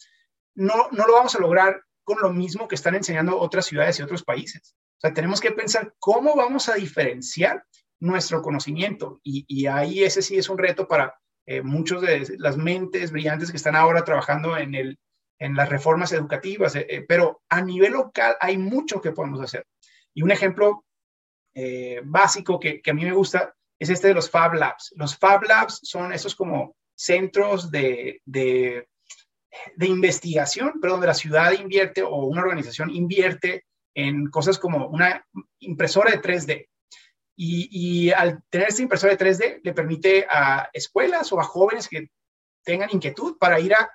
no, 0.55 0.89
no 0.91 1.07
lo 1.07 1.15
vamos 1.15 1.35
a 1.37 1.41
lograr 1.41 1.83
con 2.03 2.19
lo 2.21 2.33
mismo 2.33 2.67
que 2.67 2.75
están 2.75 2.97
enseñando 2.97 3.39
otras 3.39 3.67
ciudades 3.67 3.99
y 3.99 4.03
otros 4.03 4.25
países. 4.25 4.75
O 4.97 5.01
sea, 5.01 5.15
tenemos 5.15 5.41
que 5.41 5.53
pensar 5.53 5.95
cómo 6.01 6.35
vamos 6.35 6.69
a 6.69 6.75
diferenciar 6.75 7.65
nuestro 8.01 8.43
conocimiento. 8.43 9.21
Y, 9.23 9.45
y 9.47 9.67
ahí 9.67 10.03
ese 10.03 10.23
sí 10.23 10.37
es 10.37 10.49
un 10.49 10.59
reto 10.59 10.89
para 10.89 11.15
eh, 11.47 11.63
muchos 11.63 12.03
de 12.03 12.37
las 12.39 12.57
mentes 12.57 13.13
brillantes 13.13 13.51
que 13.51 13.57
están 13.57 13.77
ahora 13.77 14.05
trabajando 14.05 14.57
en, 14.57 14.75
el, 14.75 14.99
en 15.39 15.55
las 15.55 15.69
reformas 15.69 16.13
educativas. 16.13 16.75
Eh, 16.75 16.87
eh, 16.89 17.05
pero 17.07 17.43
a 17.49 17.63
nivel 17.63 17.93
local 17.93 18.37
hay 18.41 18.59
mucho 18.59 19.01
que 19.01 19.13
podemos 19.13 19.41
hacer. 19.41 19.67
Y 20.15 20.23
un 20.23 20.33
ejemplo 20.33 20.85
básico 22.05 22.59
que, 22.59 22.81
que, 22.81 22.91
a 22.91 22.95
mí 22.95 23.05
me 23.05 23.13
gusta 23.13 23.55
es 23.83 23.91
este 23.91 24.09
de 24.09 24.15
los 24.15 24.31
Fab 24.31 24.55
Labs. 24.55 24.93
Los 24.97 25.17
Fab 25.17 25.43
Labs 25.43 25.81
son 25.83 26.13
esos 26.13 26.37
como 26.37 26.77
centros 26.95 27.71
de, 27.71 28.23
de, 28.25 28.87
investigación, 29.81 30.75
pero 30.81 30.93
donde 30.93 31.09
la 31.09 31.15
ciudad 31.15 31.53
invierte 31.53 32.03
o 32.03 32.27
una 32.27 32.43
organización 32.43 32.91
invierte 32.91 33.67
en 33.95 34.31
cosas 34.31 34.59
como 34.59 34.87
una 34.87 35.27
impresora 35.59 36.13
de 36.13 36.23
3D. 36.23 36.69
Y, 37.37 38.13
al 38.13 38.45
tener 38.49 38.69
esta 38.69 38.83
impresora 38.83 39.17
de 39.17 39.27
3D 39.27 39.61
le 39.65 39.73
permite 39.75 40.27
a 40.31 40.71
escuelas 40.73 41.33
o 41.33 41.41
a 41.41 41.45
jóvenes 41.45 41.89
que 41.89 42.09
tengan 42.63 42.91
inquietud 42.93 43.37
para 43.37 43.59
ir 43.59 43.75
a 43.75 43.91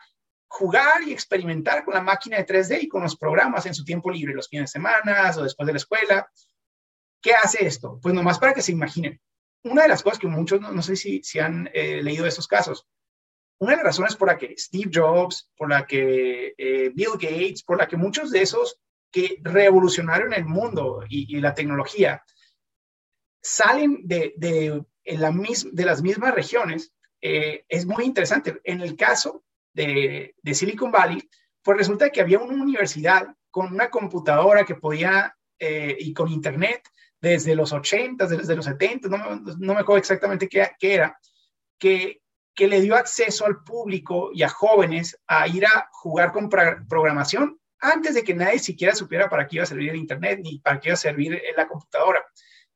jugar 0.49 1.01
y 1.05 1.13
experimentar 1.13 1.85
con 1.85 1.93
la 1.93 2.01
máquina 2.01 2.37
de 2.37 2.45
3D 2.45 2.83
y 2.83 2.87
con 2.89 3.03
los 3.03 3.15
programas 3.15 3.65
en 3.65 3.73
su 3.73 3.85
tiempo 3.85 4.11
libre, 4.11 4.33
los 4.33 4.49
fines 4.49 4.65
de 4.65 4.79
semana 4.79 5.31
o 5.37 5.43
después 5.43 5.65
de 5.65 5.73
la 5.73 5.77
escuela. 5.77 6.29
¿Qué 7.21 7.34
hace 7.34 7.65
esto? 7.65 7.99
Pues 8.01 8.13
nomás 8.13 8.39
para 8.39 8.53
que 8.53 8.62
se 8.62 8.71
imaginen 8.71 9.19
una 9.63 9.84
de 9.84 9.88
las 9.89 10.03
cosas 10.03 10.19
que 10.19 10.27
muchos, 10.27 10.62
no, 10.62 10.82
sé 10.82 10.95
si, 10.95 11.21
si 11.23 11.39
han 11.39 11.69
eh, 11.73 12.01
leído 12.01 12.23
de 12.23 12.30
estos 12.30 12.47
casos, 12.47 12.88
una 13.60 13.71
de 13.71 13.77
las 13.77 13.86
razones 13.86 14.15
por 14.15 14.27
la 14.27 14.38
que 14.38 14.56
Steve 14.58 14.91
Jobs, 14.93 15.49
por 15.56 15.69
la 15.69 15.86
que 15.86 16.53
eh, 16.58 16.91
Bill 16.93 17.13
Gates, 17.13 17.63
por 17.63 17.77
la 17.77 17.88
que 17.88 17.97
muchos 17.97 18.32
de 18.32 18.41
esos 18.41 18.80
que 19.12 19.39
revolucionaron 19.41 20.34
el 20.34 20.45
mundo 20.45 21.03
y, 21.10 21.39
la 21.39 21.53
tecnología 21.53 22.23
salen 23.41 24.01
de, 24.03 24.34
de, 24.38 24.84
la 25.17 25.32
de 25.32 25.86
las 25.86 26.01
mismas 26.01 26.36
regiones, 26.36 26.93
eh, 27.21 27.65
es 27.67 27.86
muy 27.86 28.03
interesante. 28.03 28.60
En 28.63 28.82
el 28.82 28.95
caso 28.95 29.43
de, 29.73 30.36
de, 30.41 30.53
Silicon 30.53 30.91
Valley, 30.91 31.27
pues 31.63 31.77
resulta 31.77 32.10
que 32.12 32.21
había 32.21 32.39
una 32.39 32.62
universidad 32.62 33.27
con 33.49 33.73
una 33.73 33.89
computadora 33.89 34.65
que 34.65 34.75
podía, 34.75 35.34
y 35.60 36.13
con 36.13 36.30
internet, 36.30 36.84
desde 37.21 37.56
los 37.56 37.73
80, 37.73 38.27
desde 38.27 38.56
los 38.56 38.65
70, 38.65 39.10
no, 39.10 39.36
no 39.39 39.73
me 39.73 39.80
acuerdo 39.80 39.97
exactamente 39.97 40.47
qué, 40.47 40.69
era, 40.80 41.17
que, 41.80 42.21
que, 42.53 42.67
le 42.67 42.82
dio 42.82 42.95
acceso 42.95 43.45
al 43.45 43.63
público 43.63 44.30
y 44.34 44.43
a 44.43 44.49
jóvenes 44.49 45.19
a 45.27 45.47
ir 45.47 45.65
a 45.65 45.89
jugar 45.91 46.32
con 46.32 46.49
programación 46.49 47.60
antes 47.80 48.15
de 48.15 48.23
que 48.23 48.34
nadie 48.34 48.60
siquiera 48.60 48.95
supiera 48.95 49.30
para 49.30 49.47
qué 49.47 49.58
iba 49.58 49.63
a 49.63 49.67
servir 49.67 49.89
el 49.89 49.97
Internet 49.97 50.39
ni 50.43 50.60
para 50.60 50.80
qué 50.80 50.89
iba 50.89 50.93
a 50.93 50.97
servir 50.97 51.41
la 51.56 51.67
computadora. 51.67 52.25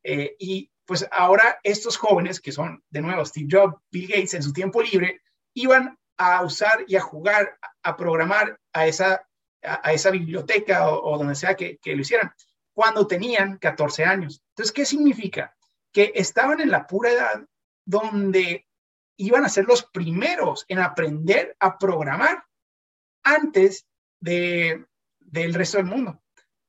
Eh, 0.03 0.35
y 0.39 0.71
pues 0.85 1.07
ahora 1.11 1.59
estos 1.63 1.97
jóvenes, 1.97 2.39
que 2.39 2.51
son 2.51 2.83
de 2.89 3.01
nuevo 3.01 3.23
Steve 3.25 3.47
Jobs, 3.49 3.75
Bill 3.91 4.07
Gates, 4.07 4.33
en 4.33 4.43
su 4.43 4.53
tiempo 4.53 4.81
libre, 4.81 5.21
iban 5.53 5.97
a 6.17 6.43
usar 6.43 6.83
y 6.87 6.95
a 6.95 7.01
jugar, 7.01 7.57
a 7.83 7.95
programar 7.95 8.59
a 8.73 8.87
esa, 8.87 9.27
a, 9.63 9.93
esa 9.93 10.11
biblioteca 10.11 10.89
o, 10.89 11.17
donde 11.17 11.35
sea 11.35 11.55
que, 11.55 11.77
que 11.77 11.95
lo 11.95 12.01
hicieran 12.01 12.31
cuando 12.73 13.07
tenían 13.07 13.57
14 13.57 14.03
años. 14.03 14.43
Entonces, 14.49 14.71
¿qué 14.71 14.85
significa? 14.85 15.55
Que 15.91 16.11
estaban 16.15 16.61
en 16.61 16.71
la 16.71 16.87
pura 16.87 17.11
edad 17.11 17.45
donde 17.85 18.67
iban 19.17 19.45
a 19.45 19.49
ser 19.49 19.65
los 19.65 19.83
primeros 19.83 20.65
en 20.67 20.79
aprender 20.79 21.55
a 21.59 21.77
programar 21.77 22.43
antes 23.23 23.85
de, 24.19 24.85
del 25.19 25.53
resto 25.53 25.77
del 25.77 25.85
mundo. 25.85 26.19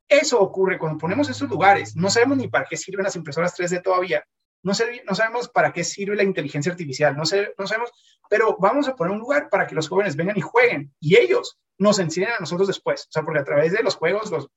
eso 0.08 0.40
ocurre 0.40 0.78
cuando 0.78 0.98
ponemos 0.98 1.28
esos 1.30 1.48
lugares. 1.48 1.96
No 1.96 2.10
sabemos 2.10 2.36
ni 2.36 2.48
para 2.48 2.66
qué 2.66 2.76
sirven 2.76 3.04
las 3.04 3.16
impresoras 3.16 3.58
3D 3.58 3.82
todavía. 3.82 4.24
No, 4.62 4.72
no 5.06 5.14
sabemos 5.14 5.48
para 5.48 5.72
qué 5.72 5.82
sirve 5.82 6.16
la 6.16 6.22
inteligencia 6.22 6.70
artificial. 6.70 7.16
No, 7.16 7.24
sé, 7.24 7.54
no 7.58 7.66
sabemos, 7.66 7.90
pero 8.28 8.56
vamos 8.60 8.88
a 8.88 8.94
poner 8.94 9.12
un 9.12 9.20
lugar 9.20 9.48
para 9.48 9.66
que 9.66 9.74
los 9.74 9.88
jóvenes 9.88 10.14
vengan 10.14 10.36
y 10.36 10.42
jueguen. 10.42 10.94
Y 11.00 11.16
ellos 11.16 11.58
nos 11.78 11.98
enseñen 11.98 12.32
a 12.32 12.40
nosotros 12.40 12.68
después. 12.68 13.06
O 13.08 13.12
sea, 13.12 13.22
porque 13.22 13.40
a 13.40 13.44
través 13.44 13.72
de 13.72 13.82
los 13.82 13.96
juegos, 13.96 14.30
los, 14.30 14.48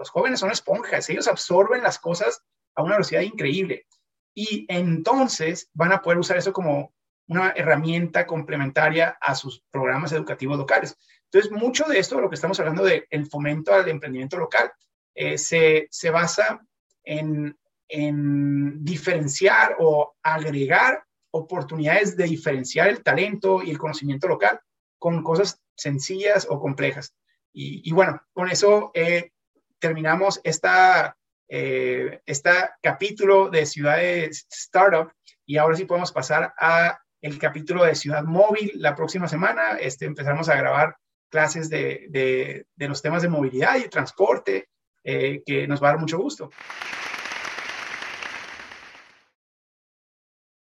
los 0.00 0.08
jóvenes 0.08 0.40
son 0.40 0.50
esponjas. 0.50 1.10
Ellos 1.10 1.28
absorben 1.28 1.82
las 1.82 1.98
cosas 1.98 2.42
a 2.74 2.82
una 2.82 2.94
velocidad 2.94 3.20
increíble. 3.20 3.86
Y 4.34 4.64
entonces 4.68 5.68
van 5.74 5.92
a 5.92 6.00
poder 6.00 6.18
usar 6.18 6.38
eso 6.38 6.54
como 6.54 6.94
una 7.28 7.50
herramienta 7.50 8.26
complementaria 8.26 9.18
a 9.20 9.34
sus 9.34 9.62
programas 9.70 10.12
educativos 10.12 10.56
locales. 10.56 10.96
Entonces, 11.24 11.52
mucho 11.52 11.84
de 11.84 11.98
esto, 11.98 12.18
lo 12.18 12.30
que 12.30 12.34
estamos 12.34 12.58
hablando 12.58 12.82
del 12.82 13.26
fomento 13.30 13.74
al 13.74 13.88
emprendimiento 13.88 14.38
local, 14.38 14.72
eh, 15.14 15.36
se, 15.36 15.86
se, 15.90 16.10
basa 16.10 16.60
en, 17.04 17.56
en 17.86 18.82
diferenciar 18.82 19.76
o 19.80 20.16
agregar 20.22 21.04
oportunidades 21.30 22.16
de 22.16 22.24
diferenciar 22.24 22.88
el 22.88 23.02
talento 23.02 23.62
y 23.62 23.70
el 23.70 23.78
conocimiento 23.78 24.28
local 24.28 24.60
con 24.98 25.22
cosas 25.22 25.60
sencillas 25.76 26.46
o 26.48 26.58
complejas. 26.58 27.14
Y, 27.52 27.92
bueno, 27.92 28.22
con 28.32 28.48
eso 28.48 28.92
eh, 28.94 29.32
terminamos 29.80 30.40
esta, 30.44 31.16
este 31.48 32.50
capítulo 32.80 33.48
de 33.50 33.66
ciudades 33.66 34.46
startup 34.50 35.12
y 35.44 35.56
ahora 35.56 35.76
sí 35.76 35.84
podemos 35.84 36.12
pasar 36.12 36.54
a 36.58 37.00
el 37.20 37.38
capítulo 37.38 37.84
de 37.84 37.94
ciudad 37.94 38.22
móvil 38.22 38.72
la 38.76 38.94
próxima 38.94 39.28
semana. 39.28 39.76
Este, 39.80 40.06
empezamos 40.06 40.48
a 40.48 40.56
grabar 40.56 40.96
clases 41.30 41.68
de, 41.68 42.06
de, 42.10 42.88
los 42.88 43.02
temas 43.02 43.22
de 43.22 43.28
movilidad 43.28 43.76
y 43.76 43.88
transporte, 43.88 44.68
eh, 45.04 45.42
que 45.46 45.66
nos 45.66 45.82
va 45.82 45.88
a 45.88 45.90
dar 45.92 46.00
mucho 46.00 46.18
gusto. 46.18 46.50